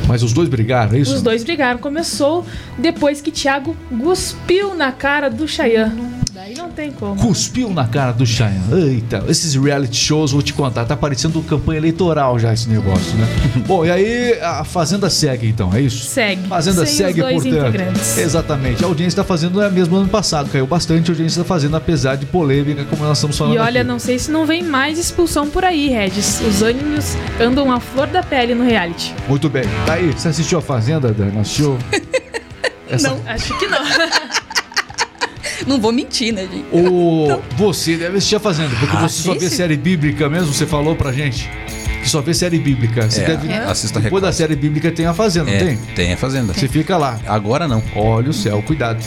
Mas 0.07 0.23
os 0.23 0.33
dois 0.33 0.49
brigaram, 0.49 0.95
é 0.95 0.99
isso? 0.99 1.13
Os 1.13 1.21
dois 1.21 1.43
brigaram. 1.43 1.79
Começou 1.79 2.45
depois 2.77 3.21
que 3.21 3.31
Thiago 3.31 3.75
cuspiu 4.01 4.73
na 4.73 4.91
cara 4.91 5.29
do 5.29 5.47
Chayanne. 5.47 6.18
Daí 6.49 6.57
não 6.57 6.71
tem 6.71 6.91
como. 6.91 7.21
Cuspiu 7.21 7.69
na 7.69 7.85
cara 7.85 8.11
do 8.11 8.25
Chayanne. 8.25 8.73
Eita, 8.73 9.23
esses 9.27 9.53
reality 9.53 9.95
shows, 9.95 10.31
vou 10.31 10.41
te 10.41 10.51
contar, 10.51 10.83
tá 10.83 10.97
parecendo 10.97 11.39
campanha 11.43 11.77
eleitoral 11.77 12.39
já 12.39 12.51
esse 12.51 12.67
negócio, 12.67 13.15
né? 13.17 13.27
Bom, 13.67 13.85
e 13.85 13.91
aí 13.91 14.39
a 14.41 14.63
Fazenda 14.63 15.11
segue 15.11 15.47
então, 15.47 15.71
é 15.71 15.79
isso? 15.79 16.05
Segue. 16.05 16.47
Fazenda 16.47 16.87
Sem 16.87 16.95
segue, 17.05 17.21
portanto. 17.21 17.47
Integrantes. 17.47 18.17
Exatamente. 18.17 18.83
A 18.83 18.87
audiência 18.87 19.17
tá 19.17 19.23
fazendo 19.23 19.61
é 19.61 19.69
mesmo 19.69 19.95
ano 19.95 20.09
passado, 20.09 20.49
caiu 20.49 20.65
bastante 20.65 21.11
a 21.11 21.13
audiência 21.13 21.43
tá 21.43 21.47
fazendo, 21.47 21.77
apesar 21.77 22.15
de 22.15 22.25
polêmica, 22.25 22.83
como 22.85 23.03
nós 23.03 23.19
estamos 23.19 23.37
falando. 23.37 23.53
E 23.53 23.59
olha, 23.59 23.81
aqui. 23.81 23.87
não 23.87 23.99
sei 23.99 24.17
se 24.17 24.31
não 24.31 24.47
vem 24.47 24.63
mais 24.63 24.97
expulsão 24.97 25.47
por 25.47 25.63
aí, 25.63 25.89
Regis. 25.89 26.41
Os 26.41 26.63
ânimos 26.63 27.15
andam 27.39 27.71
a 27.71 27.79
flor 27.79 28.07
da 28.07 28.23
pele 28.23 28.55
no 28.55 28.63
reality. 28.63 29.13
Muito 29.27 29.47
bem. 29.49 29.65
Tá 29.85 29.93
aí, 29.93 30.11
você 30.11 30.29
assistiu 30.29 30.57
a 30.57 30.61
Fazenda, 30.63 31.13
Dan? 31.13 31.39
Assistiu? 31.39 31.77
Essa... 32.89 33.09
Não, 33.09 33.21
acho 33.27 33.55
que 33.59 33.67
não. 33.67 33.77
Não 35.67 35.79
vou 35.79 35.91
mentir, 35.91 36.33
né, 36.33 36.43
gente? 36.43 36.65
O... 36.71 37.25
Então... 37.25 37.41
Você 37.57 37.97
deve 37.97 38.17
assistir 38.17 38.35
a 38.35 38.39
Fazenda, 38.39 38.75
porque 38.79 38.95
ah, 38.95 39.07
você 39.07 39.21
só 39.23 39.33
vê 39.33 39.49
série 39.49 39.77
bíblica 39.77 40.29
mesmo, 40.29 40.53
você 40.53 40.65
falou 40.65 40.95
pra 40.95 41.11
gente. 41.11 41.49
Que 42.01 42.09
só 42.09 42.21
vê 42.21 42.33
série 42.33 42.59
bíblica. 42.59 43.09
Você 43.09 43.21
é, 43.21 43.25
deve... 43.25 43.47
é. 43.49 43.57
Assista 43.57 43.99
Depois 43.99 44.21
da 44.21 44.31
série 44.31 44.55
bíblica 44.55 44.91
tem 44.91 45.05
a 45.05 45.13
Fazenda, 45.13 45.49
é, 45.51 45.59
não 45.59 45.67
tem? 45.67 45.77
Tem 45.95 46.13
a 46.13 46.17
Fazenda. 46.17 46.53
Você 46.53 46.67
fica 46.67 46.97
lá. 46.97 47.19
Agora 47.27 47.67
não. 47.67 47.83
Olha 47.95 48.29
o 48.29 48.33
céu, 48.33 48.61
cuidado. 48.63 49.03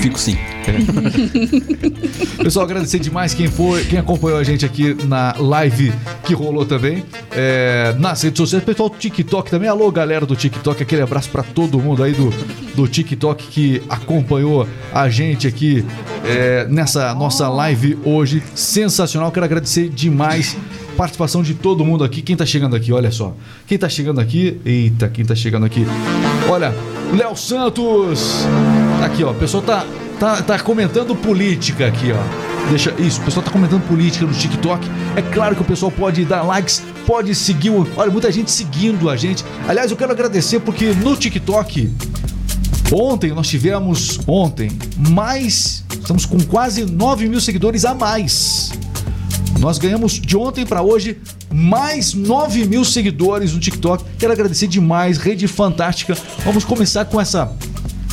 Fico 0.00 0.18
sim. 0.18 0.36
É. 0.66 2.42
Pessoal, 2.42 2.64
agradecer 2.64 2.98
demais 2.98 3.32
quem 3.32 3.48
foi, 3.48 3.84
quem 3.84 3.98
acompanhou 3.98 4.38
a 4.38 4.44
gente 4.44 4.64
aqui 4.64 4.94
na 5.04 5.34
live 5.38 5.92
que 6.24 6.34
rolou 6.34 6.66
também. 6.66 7.04
É, 7.32 7.94
nas 7.98 8.22
redes 8.22 8.38
sociais, 8.38 8.64
pessoal 8.64 8.88
do 8.88 8.96
TikTok 8.96 9.50
também. 9.50 9.68
Alô, 9.68 9.90
galera 9.90 10.26
do 10.26 10.36
TikTok, 10.36 10.82
aquele 10.82 11.02
abraço 11.02 11.30
para 11.30 11.42
todo 11.42 11.78
mundo 11.78 12.02
aí 12.02 12.12
do, 12.12 12.30
do 12.74 12.86
TikTok 12.86 13.46
que 13.48 13.82
acompanhou 13.88 14.68
a 14.92 15.08
gente 15.08 15.46
aqui 15.46 15.84
é, 16.24 16.66
nessa 16.68 17.14
nossa 17.14 17.48
live 17.48 17.98
hoje. 18.04 18.42
Sensacional, 18.54 19.32
quero 19.32 19.46
agradecer 19.46 19.88
demais 19.88 20.56
participação 20.96 21.42
de 21.42 21.54
todo 21.54 21.84
mundo 21.84 22.02
aqui. 22.02 22.22
Quem 22.22 22.36
tá 22.36 22.46
chegando 22.46 22.74
aqui, 22.74 22.92
olha 22.92 23.10
só. 23.10 23.34
Quem 23.66 23.78
tá 23.78 23.88
chegando 23.88 24.20
aqui? 24.20 24.60
Eita, 24.64 25.08
quem 25.08 25.24
tá 25.24 25.34
chegando 25.34 25.66
aqui? 25.66 25.86
Olha, 26.48 26.74
Léo 27.16 27.36
Santos. 27.36 28.46
Tá 28.98 29.06
aqui, 29.06 29.22
ó. 29.22 29.30
O 29.30 29.34
pessoal 29.34 29.62
tá, 29.62 29.86
tá, 30.18 30.42
tá 30.42 30.58
comentando 30.58 31.14
política 31.14 31.86
aqui, 31.86 32.12
ó. 32.12 32.66
Deixa 32.70 32.92
isso, 32.98 33.20
o 33.20 33.24
pessoal 33.24 33.44
tá 33.44 33.52
comentando 33.52 33.86
política 33.86 34.26
no 34.26 34.32
TikTok. 34.32 34.88
É 35.14 35.22
claro 35.22 35.54
que 35.54 35.62
o 35.62 35.64
pessoal 35.64 35.92
pode 35.92 36.24
dar 36.24 36.42
likes, 36.42 36.82
pode 37.06 37.32
seguir. 37.34 37.70
Olha, 37.96 38.10
muita 38.10 38.32
gente 38.32 38.50
seguindo 38.50 39.08
a 39.08 39.16
gente. 39.16 39.44
Aliás, 39.68 39.90
eu 39.90 39.96
quero 39.96 40.10
agradecer 40.10 40.58
porque 40.60 40.86
no 40.86 41.14
TikTok 41.14 41.92
Ontem 42.92 43.32
nós 43.32 43.48
tivemos, 43.48 44.20
ontem, 44.26 44.70
mais. 45.10 45.84
Estamos 45.90 46.24
com 46.24 46.38
quase 46.40 46.84
9 46.84 47.28
mil 47.28 47.40
seguidores 47.40 47.84
a 47.84 47.94
mais. 47.94 48.70
Nós 49.58 49.78
ganhamos 49.78 50.12
de 50.12 50.36
ontem 50.36 50.64
para 50.66 50.82
hoje 50.82 51.18
mais 51.52 52.14
9 52.14 52.64
mil 52.66 52.84
seguidores 52.84 53.52
no 53.52 53.60
TikTok. 53.60 54.04
Quero 54.18 54.32
agradecer 54.32 54.66
demais, 54.66 55.18
rede 55.18 55.48
fantástica. 55.48 56.16
Vamos 56.44 56.64
começar 56.64 57.04
com 57.04 57.20
essa 57.20 57.52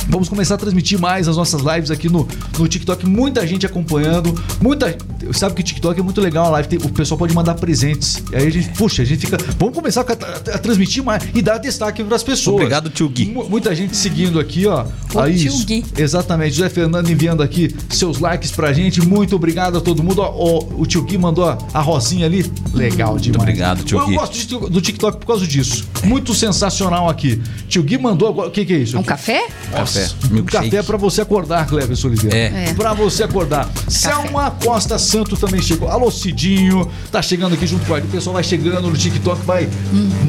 Vamos 0.08 0.28
começar 0.28 0.56
a 0.56 0.58
transmitir 0.58 0.98
mais 0.98 1.28
as 1.28 1.36
nossas 1.36 1.62
lives 1.62 1.90
aqui 1.90 2.08
no, 2.08 2.28
no 2.58 2.68
TikTok. 2.68 3.06
Muita 3.06 3.46
gente 3.46 3.64
acompanhando. 3.64 4.34
Muita. 4.60 4.96
Sabe 5.32 5.54
que 5.54 5.60
o 5.60 5.64
TikTok 5.64 5.98
é 5.98 6.02
muito 6.02 6.20
legal 6.20 6.46
a 6.46 6.50
live. 6.50 6.68
Tem, 6.68 6.78
o 6.78 6.88
pessoal 6.90 7.18
pode 7.18 7.34
mandar 7.34 7.54
presentes. 7.54 8.22
Aí 8.32 8.46
a 8.46 8.50
gente, 8.50 8.68
puxa, 8.70 9.02
a 9.02 9.04
gente 9.04 9.26
fica. 9.26 9.36
Vamos 9.58 9.74
começar 9.74 10.02
a, 10.02 10.04
a, 10.52 10.54
a 10.54 10.58
transmitir 10.58 11.02
mais 11.02 11.22
e 11.34 11.40
dar 11.42 11.58
destaque 11.58 12.02
para 12.04 12.16
as 12.16 12.22
pessoas. 12.22 12.56
Obrigado, 12.56 12.90
tio 12.90 13.08
Gui. 13.08 13.24
M 13.30 13.44
muita 13.48 13.74
gente 13.74 13.96
seguindo 13.96 14.38
aqui, 14.40 14.66
ó. 14.66 14.84
O 15.14 15.18
Aí, 15.20 15.38
tio 15.38 15.56
Gui. 15.64 15.84
Exatamente. 15.96 16.54
José 16.56 16.68
Fernando 16.68 17.08
enviando 17.10 17.42
aqui 17.42 17.74
seus 17.90 18.18
likes 18.18 18.50
pra 18.50 18.72
gente. 18.72 19.00
Muito 19.00 19.34
obrigado 19.36 19.78
a 19.78 19.80
todo 19.80 20.02
mundo. 20.02 20.20
Ó, 20.20 20.32
ó, 20.36 20.64
o 20.80 20.86
tio 20.86 21.02
Gui 21.02 21.16
mandou 21.18 21.44
a, 21.48 21.58
a 21.72 21.80
rosinha 21.80 22.26
ali. 22.26 22.44
Legal 22.72 23.18
demais. 23.18 23.42
obrigado, 23.42 23.84
tio 23.84 23.98
Eu 23.98 24.06
Gui. 24.06 24.14
gosto 24.16 24.34
de- 24.36 24.70
do 24.70 24.80
TikTok 24.80 25.18
por 25.18 25.26
causa 25.26 25.46
disso. 25.46 25.86
Muito 26.04 26.34
sensacional 26.34 27.08
aqui. 27.08 27.40
Tio 27.68 27.82
Gui 27.82 27.98
mandou 27.98 28.28
agora. 28.28 28.48
O 28.48 28.50
que, 28.50 28.64
que 28.64 28.72
é 28.72 28.78
isso? 28.78 28.98
Um 28.98 29.02
café? 29.02 29.46
Nossa, 29.72 30.00
Café, 30.00 30.34
um 30.34 30.42
café 30.44 30.82
pra 30.82 30.96
você 30.96 31.20
acordar, 31.20 31.66
Cleber 31.66 31.96
Oliveira. 32.04 32.36
É. 32.36 32.64
É. 32.70 32.74
Pra 32.74 32.92
você 32.94 33.22
acordar. 33.22 33.70
Selma 33.88 34.50
Costa 34.50 34.98
Santo 35.14 35.36
também 35.36 35.62
chegou. 35.62 35.88
Alô, 35.88 36.10
Cidinho. 36.10 36.90
Tá 37.12 37.22
chegando 37.22 37.54
aqui 37.54 37.68
junto 37.68 37.86
com 37.86 37.94
a 37.94 38.00
gente. 38.00 38.08
O 38.08 38.10
pessoal 38.10 38.34
vai 38.34 38.42
chegando 38.42 38.90
no 38.90 38.96
TikTok, 38.96 39.46
vai, 39.46 39.68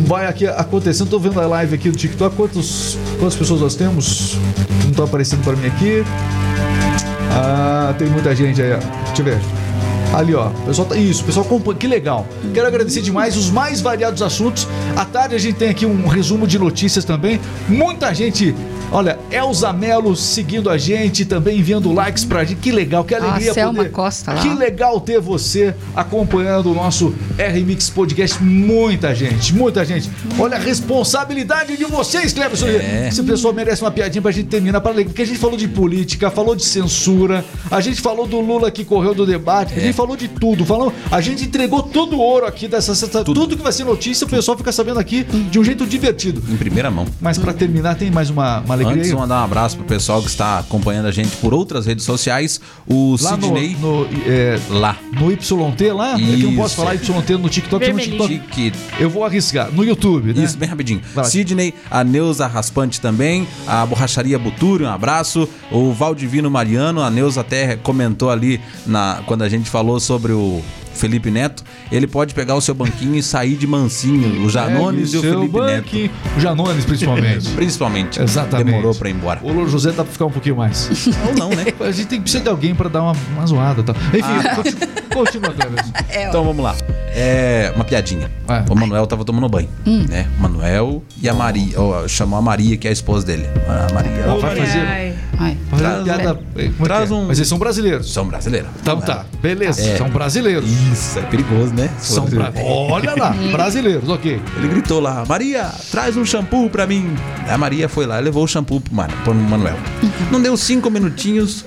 vai 0.05 0.27
aqui 0.27 0.45
acontecendo. 0.45 1.09
Tô 1.09 1.17
vendo 1.17 1.41
a 1.41 1.47
live 1.47 1.73
aqui 1.73 1.89
do 1.89 1.97
TikTok. 1.97 2.35
Quantos, 2.35 2.95
quantas 3.17 3.33
pessoas 3.33 3.61
nós 3.61 3.73
temos? 3.73 4.37
Não 4.85 4.91
tá 4.91 5.05
aparecendo 5.05 5.43
pra 5.43 5.55
mim 5.55 5.65
aqui. 5.65 6.03
Ah, 7.31 7.95
tem 7.97 8.07
muita 8.09 8.35
gente 8.35 8.61
aí, 8.61 8.73
ó. 8.73 8.77
Deixa 9.07 9.21
eu 9.21 9.25
ver. 9.25 9.39
Ali, 10.13 10.35
ó. 10.35 10.49
Pessoal 10.67 10.87
tá. 10.87 10.95
Isso, 10.95 11.23
pessoal 11.23 11.47
acompanha. 11.47 11.79
Que 11.79 11.87
legal. 11.87 12.27
Quero 12.53 12.67
agradecer 12.67 13.01
demais 13.01 13.35
os 13.35 13.49
mais 13.49 13.81
variados 13.81 14.21
assuntos. 14.21 14.67
À 14.95 15.03
tarde 15.03 15.33
a 15.33 15.39
gente 15.39 15.55
tem 15.55 15.69
aqui 15.69 15.87
um 15.87 16.05
resumo 16.05 16.45
de 16.45 16.59
notícias 16.59 17.03
também. 17.03 17.41
Muita 17.67 18.13
gente. 18.13 18.53
Olha, 18.91 19.19
Elza 19.29 19.73
Melo 19.73 20.15
seguindo 20.15 20.69
a 20.69 20.77
gente, 20.77 21.25
também 21.25 21.59
enviando 21.59 21.91
likes 21.91 22.23
pra 22.23 22.43
gente. 22.43 22.59
Que 22.59 22.71
legal, 22.71 23.03
que 23.03 23.13
alegria 23.13 23.53
Selma 23.53 23.73
poder. 23.73 23.91
Costa 23.91 24.33
lá. 24.33 24.41
Que 24.41 24.49
legal 24.49 24.99
ter 25.01 25.19
você 25.19 25.75
acompanhando 25.95 26.71
o 26.71 26.73
nosso 26.73 27.13
R-Mix 27.37 27.89
Podcast. 27.89 28.41
Muita 28.41 29.13
gente, 29.13 29.53
muita 29.53 29.83
gente. 29.83 30.09
Olha 30.39 30.57
a 30.57 30.59
responsabilidade 30.59 31.77
de 31.77 31.85
vocês, 31.85 32.33
Cleber 32.33 32.61
Oliveira. 32.63 32.83
É. 32.83 33.07
Esse 33.09 33.23
pessoal 33.23 33.53
merece 33.53 33.81
uma 33.81 33.91
piadinha 33.91 34.21
pra 34.21 34.31
gente 34.31 34.47
terminar. 34.47 34.81
Pra... 34.81 34.93
Porque 34.93 35.21
a 35.21 35.25
gente 35.25 35.39
falou 35.39 35.57
de 35.57 35.67
política, 35.67 36.31
falou 36.31 36.55
de 36.55 36.63
censura, 36.63 37.43
a 37.69 37.81
gente 37.81 38.01
falou 38.01 38.25
do 38.25 38.39
Lula 38.39 38.71
que 38.71 38.85
correu 38.85 39.13
do 39.13 39.25
debate, 39.25 39.73
a 39.73 39.79
gente 39.79 39.93
falou 39.93 40.15
de 40.15 40.27
tudo. 40.27 40.65
Falou... 40.65 40.93
A 41.11 41.21
gente 41.21 41.43
entregou 41.43 41.83
todo 41.83 42.15
o 42.15 42.19
ouro 42.19 42.45
aqui 42.45 42.67
dessa 42.67 42.95
sexta. 42.95 43.23
Tudo. 43.23 43.55
que 43.55 43.63
vai 43.63 43.71
ser 43.71 43.83
notícia, 43.83 44.25
o 44.25 44.29
pessoal 44.29 44.57
fica 44.57 44.71
sabendo 44.71 44.99
aqui 44.99 45.23
de 45.23 45.59
um 45.59 45.63
jeito 45.63 45.85
divertido. 45.85 46.41
Em 46.49 46.57
primeira 46.57 46.89
mão. 46.91 47.05
Mas 47.19 47.37
pra 47.37 47.53
terminar, 47.53 47.95
tem 47.95 48.11
mais 48.11 48.29
uma, 48.29 48.59
uma 48.61 48.74
alegria 48.75 49.01
Antes, 49.03 49.13
mandar 49.13 49.41
um 49.41 49.45
abraço 49.45 49.77
pro 49.77 49.85
pessoal 49.85 50.21
que 50.21 50.27
está 50.27 50.59
acompanhando 50.59 51.07
a 51.07 51.11
gente 51.11 51.35
por 51.37 51.53
outras 51.53 51.85
redes 51.85 52.05
sociais. 52.05 52.59
O 52.87 53.15
Lá 53.21 53.37
no, 53.37 53.47
Sidney. 53.47 53.77
no, 53.79 54.07
é, 54.25 54.59
Lá. 54.69 54.97
no 55.13 55.31
YT 55.31 55.51
lá, 55.93 56.13
é 56.13 56.15
que 56.17 56.43
eu 56.43 56.51
não 56.51 56.55
posso 56.55 56.75
falar 56.75 56.95
YT 56.95 57.09
no 57.39 57.49
TikTok, 57.49 57.91
no. 57.91 57.99
TikTok. 57.99 58.39
Que 58.39 58.71
Eu 58.99 59.09
vou 59.09 59.23
arriscar. 59.23 59.71
No 59.71 59.83
YouTube, 59.83 60.33
né? 60.33 60.43
Isso, 60.43 60.57
bem 60.57 60.69
rapidinho. 60.69 61.01
Vai. 61.13 61.25
Sidney, 61.25 61.73
a 61.89 62.03
Neuza 62.03 62.47
Raspante 62.47 63.01
também, 63.01 63.47
a 63.67 63.85
Borracharia 63.85 64.37
Buturi, 64.37 64.83
um 64.83 64.89
abraço. 64.89 65.47
O 65.71 65.91
Valdivino 65.91 66.49
Mariano, 66.49 67.01
a 67.01 67.09
Neuza 67.09 67.41
até 67.41 67.75
comentou 67.75 68.29
ali 68.29 68.59
na, 68.85 69.21
quando 69.25 69.43
a 69.43 69.49
gente 69.49 69.69
falou 69.69 69.99
sobre 69.99 70.31
o 70.31 70.61
Felipe 70.95 71.29
Neto. 71.29 71.63
Ele 71.91 72.07
pode 72.07 72.33
pegar 72.33 72.55
o 72.55 72.61
seu 72.61 72.73
banquinho 72.73 73.15
e 73.15 73.23
sair 73.23 73.55
de 73.55 73.67
mansinho. 73.67 74.45
O 74.45 74.49
Janones 74.49 75.13
e 75.13 75.17
o 75.17 75.21
Felipe 75.21 75.59
Neto. 75.59 75.83
banquinho. 75.83 76.11
O 76.37 76.39
Janones, 76.39 76.85
principalmente. 76.85 77.49
Principalmente. 77.55 78.21
Exatamente. 78.21 78.65
Demorou 78.67 78.95
pra 78.95 79.09
ir 79.09 79.13
embora. 79.13 79.39
O 79.43 79.51
Louro 79.51 79.69
José 79.69 79.91
dá 79.91 80.03
pra 80.03 80.11
ficar 80.11 80.25
um 80.25 80.31
pouquinho 80.31 80.55
mais. 80.57 80.89
Ou 81.27 81.35
não, 81.35 81.49
né? 81.49 81.65
A 81.79 81.91
gente 81.91 82.07
tem 82.07 82.17
que 82.19 82.23
precisar 82.23 82.43
de 82.43 82.49
alguém 82.49 82.73
pra 82.75 82.89
dar 82.89 83.01
uma, 83.03 83.13
uma 83.35 83.45
zoada. 83.45 83.83
Tá? 83.83 83.93
Enfim, 84.13 84.55
continua, 84.55 84.87
continua 85.13 85.51
Cleber. 85.53 85.85
Então 86.27 86.43
vamos 86.43 86.63
lá. 86.63 86.75
É 87.17 87.71
uma 87.75 87.85
piadinha. 87.85 88.31
Vai. 88.45 88.65
O 88.69 88.75
Manuel 88.75 89.05
tava 89.07 89.23
tomando 89.23 89.47
banho, 89.47 89.69
né? 89.85 90.27
O 90.37 90.41
Manuel 90.41 91.03
e 91.21 91.29
a 91.29 91.33
Maria, 91.33 91.79
ó, 91.79 92.07
chamou 92.07 92.37
a 92.37 92.41
Maria, 92.41 92.75
que 92.77 92.87
é 92.87 92.89
a 92.89 92.93
esposa 92.93 93.25
dele. 93.25 93.45
A 93.67 93.93
Maria. 93.93 94.33
Ô, 94.33 94.39
vai 94.39 94.55
fazer. 94.55 95.14
Ai. 95.39 95.57
Traz- 95.77 96.03
piada. 96.03 96.39
É 96.55 96.69
traz 96.83 97.11
é? 97.11 97.13
um- 97.13 97.27
Mas 97.27 97.37
eles 97.37 97.47
são 97.47 97.57
brasileiros. 97.57 98.11
São 98.13 98.27
brasileiros. 98.27 98.69
Então 98.81 98.99
tá, 99.01 99.25
beleza. 99.41 99.81
É. 99.81 99.97
São 99.97 100.09
brasileiros. 100.09 100.65
Isso, 100.91 101.19
é 101.19 101.21
perigoso, 101.23 101.73
né? 101.73 101.89
São 101.99 102.25
bra... 102.25 102.51
Olha 102.89 103.15
lá, 103.15 103.29
brasileiros, 103.51 104.07
ok. 104.09 104.41
Ele 104.57 104.67
gritou 104.67 104.99
lá, 104.99 105.23
Maria, 105.27 105.71
traz 105.91 106.17
um 106.17 106.25
shampoo 106.25 106.69
pra 106.69 106.85
mim. 106.87 107.15
A 107.49 107.57
Maria 107.57 107.87
foi 107.87 108.05
lá 108.05 108.19
levou 108.19 108.43
o 108.43 108.47
shampoo 108.47 108.79
pro, 108.81 108.93
Mano, 108.95 109.13
pro 109.23 109.33
Manuel. 109.35 109.77
Não 110.31 110.41
deu 110.41 110.55
cinco 110.57 110.89
minutinhos, 110.89 111.65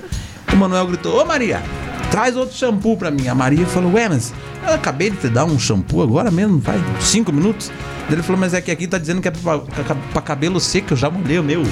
o 0.52 0.56
Manuel 0.56 0.86
gritou, 0.86 1.20
ô 1.20 1.24
Maria, 1.24 1.62
traz 2.10 2.36
outro 2.36 2.56
shampoo 2.56 2.96
pra 2.96 3.10
mim. 3.10 3.28
A 3.28 3.34
Maria 3.34 3.66
falou, 3.66 3.92
ué, 3.92 4.08
mas 4.08 4.32
eu 4.66 4.74
acabei 4.74 5.10
de 5.10 5.16
te 5.18 5.28
dar 5.28 5.44
um 5.44 5.58
shampoo 5.58 6.02
agora 6.02 6.30
mesmo, 6.30 6.60
faz 6.60 6.80
cinco 7.00 7.32
minutos. 7.32 7.70
Ele 8.10 8.22
falou, 8.22 8.40
mas 8.40 8.54
é 8.54 8.60
que 8.62 8.70
aqui 8.70 8.86
tá 8.86 8.96
dizendo 8.96 9.20
que 9.20 9.28
é 9.28 9.30
pra, 9.30 9.58
pra- 9.58 9.94
pra 10.12 10.22
cabelo 10.22 10.58
seco, 10.58 10.94
eu 10.94 10.96
já 10.96 11.10
molhei 11.10 11.38
o 11.38 11.42
meu. 11.44 11.62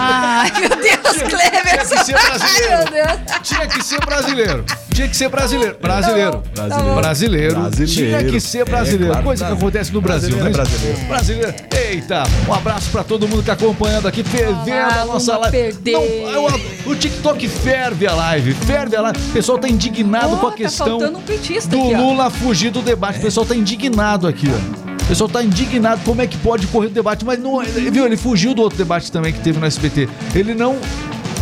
Ai, 0.00 0.50
meu 0.60 0.68
Deus, 0.68 1.22
Cleber. 1.28 1.64
Tinha 1.64 1.86
que 1.86 2.04
ser 2.04 2.12
brasileiro. 2.12 2.72
Ai, 2.72 2.84
meu 2.84 3.16
Deus. 3.16 3.40
Tinha 3.42 3.66
que 3.66 3.84
ser 3.84 4.00
brasileiro. 4.04 4.64
Tinha 4.94 5.08
que 5.08 5.16
ser 5.16 5.28
brasileiro. 5.28 5.76
Brasileiro. 5.80 6.42
Tá 6.54 6.62
bom, 6.68 6.68
tá. 6.68 6.94
Brasileiro. 6.94 7.54
Brasileiro. 7.60 8.18
Tinha 8.18 8.24
que 8.32 8.40
ser 8.40 8.64
brasileiro. 8.64 9.04
É, 9.04 9.08
claro, 9.08 9.24
Coisa 9.24 9.44
que 9.44 9.48
brasileiro. 9.50 9.56
acontece 9.68 9.92
no 9.92 10.00
Brasil, 10.00 10.36
Brasileiro 10.36 10.44
né? 10.44 10.50
é 10.50 10.66
brasileiro. 11.08 11.08
Brasileiro. 11.08 11.54
Eita, 11.90 12.22
um 12.48 12.54
abraço 12.54 12.90
pra 12.90 13.02
todo 13.04 13.26
mundo 13.28 13.40
que 13.40 13.46
tá 13.46 13.52
acompanhando 13.54 14.06
aqui, 14.08 14.22
fervendo 14.22 14.70
a 14.70 15.02
Ah, 15.02 15.04
nossa 15.04 15.32
vamos 15.32 15.50
live. 15.52 15.72
perder. 15.74 15.92
Não, 15.92 16.02
eu- 16.48 16.60
o 16.86 16.94
TikTok 16.94 17.48
ferve 17.48 18.06
a 18.06 18.14
live. 18.14 18.54
Ferve 18.54 18.96
a 18.96 19.00
live. 19.02 19.18
O 19.18 19.32
pessoal 19.32 19.58
tá 19.58 19.68
indignado 19.68 20.34
Oh, 20.34 20.36
com 20.38 20.46
a 20.46 20.50
tá 20.52 20.56
questão 20.56 20.96
um 20.98 21.12
do 21.12 21.18
aqui. 21.18 21.94
Lula 21.96 22.30
fugir 22.30 22.70
do 22.70 22.80
debate. 22.80 23.18
O 23.18 23.22
pessoal 23.22 23.44
tá 23.44 23.54
indignado 23.56 24.26
aqui, 24.28 24.46
ó. 24.48 24.84
O 25.04 25.06
pessoal 25.06 25.28
tá 25.28 25.42
indignado 25.42 26.00
como 26.04 26.22
é 26.22 26.26
que 26.26 26.36
pode 26.38 26.66
correr 26.68 26.86
o 26.86 26.90
debate, 26.90 27.24
mas 27.26 27.38
não, 27.38 27.60
viu, 27.62 28.06
ele 28.06 28.16
fugiu 28.16 28.54
do 28.54 28.62
outro 28.62 28.78
debate 28.78 29.12
também 29.12 29.32
que 29.32 29.40
teve 29.40 29.58
no 29.58 29.66
SBT. 29.66 30.08
Ele 30.34 30.54
não 30.54 30.78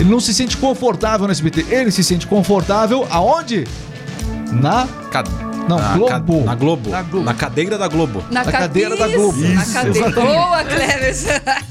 ele 0.02 0.10
não 0.10 0.20
se 0.20 0.34
sente 0.34 0.56
confortável 0.56 1.26
no 1.26 1.32
SBT. 1.32 1.64
Ele 1.70 1.90
se 1.90 2.02
sente 2.02 2.26
confortável 2.26 3.06
aonde? 3.10 3.66
Na 4.52 4.86
Ca- 5.10 5.24
Não, 5.68 5.78
na, 5.78 5.92
Globo. 5.94 6.06
ca- 6.08 6.18
na 6.44 6.54
Globo. 6.54 6.90
Na 6.90 7.02
Globo. 7.02 7.24
Na 7.24 7.34
cadeira 7.34 7.78
da 7.78 7.88
Globo. 7.88 8.24
Na, 8.30 8.44
Na 8.44 8.52
cadeira 8.52 8.96
cadeira 8.96 8.96
da 8.96 9.08
Globo. 9.08 9.40
Na 9.40 9.62
Isso, 9.62 9.72
cadeira. 9.72 9.98
exatamente. 10.08 10.34
Boa, 10.36 10.64
Cleber. 10.64 11.14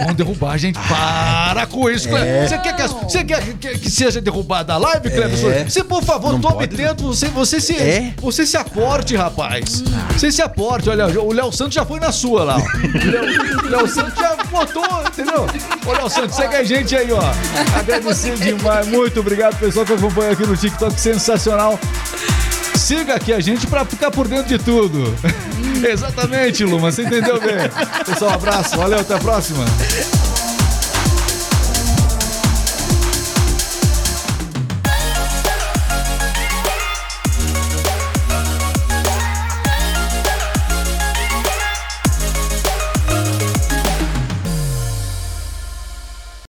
Vão 0.05 0.13
derrubar 0.13 0.51
a 0.53 0.57
gente. 0.57 0.79
Para 0.79 1.65
com 1.67 1.89
isso, 1.89 2.07
Cleber. 2.09 2.47
Você 2.49 2.57
quer, 2.57 2.75
que, 2.75 2.81
as- 2.81 2.91
você 2.93 3.23
quer 3.23 3.41
que, 3.55 3.77
que 3.79 3.89
seja 3.89 4.21
derrubada 4.21 4.73
a 4.73 4.77
live, 4.77 5.09
Cleber? 5.09 5.45
É. 5.51 5.63
Você, 5.65 5.83
por 5.83 6.03
favor, 6.03 6.31
Não 6.33 6.39
tome 6.41 6.55
pode, 6.55 6.75
tento. 6.75 7.07
Você, 7.07 7.27
você, 7.27 7.59
se, 7.59 7.75
É. 7.75 8.13
você 8.21 8.45
se 8.45 8.57
aporte, 8.57 9.15
rapaz. 9.15 9.83
Você 10.17 10.31
se 10.31 10.41
aporte. 10.41 10.89
Olha, 10.89 11.07
o 11.21 11.33
Léo 11.33 11.51
Santos 11.51 11.73
já 11.75 11.85
foi 11.85 11.99
na 11.99 12.11
sua 12.11 12.43
lá. 12.43 12.57
ó. 12.57 12.59
O 12.59 13.11
Léo- 13.11 13.61
O 13.65 13.69
Léo 13.69 13.87
Santos 13.87 14.13
já 14.19 14.35
botou, 14.49 14.83
entendeu? 15.07 15.45
Ô, 15.85 15.91
Léo 15.93 16.09
Santos, 16.09 16.35
segue 16.35 16.55
a 16.55 16.63
gente 16.63 16.95
aí, 16.95 17.11
ó. 17.11 17.21
Agradecer 17.79 18.35
demais. 18.37 18.87
Muito 18.87 19.19
obrigado, 19.19 19.57
pessoal, 19.59 19.85
que 19.85 19.93
acompanha 19.93 20.31
aqui 20.31 20.45
no 20.45 20.55
TikTok. 20.55 20.99
Sensacional. 20.99 21.79
Siga 22.81 23.13
aqui 23.13 23.31
a 23.31 23.39
gente 23.39 23.67
pra 23.67 23.85
ficar 23.85 24.09
por 24.09 24.27
dentro 24.27 24.47
de 24.47 24.57
tudo. 24.57 25.15
Exatamente, 25.87 26.65
Luma. 26.65 26.91
Você 26.91 27.03
entendeu 27.03 27.39
bem. 27.39 27.69
Pessoal, 28.05 28.31
um 28.31 28.33
abraço. 28.33 28.75
Valeu, 28.75 28.99
até 28.99 29.13
a 29.13 29.19
próxima. 29.19 29.63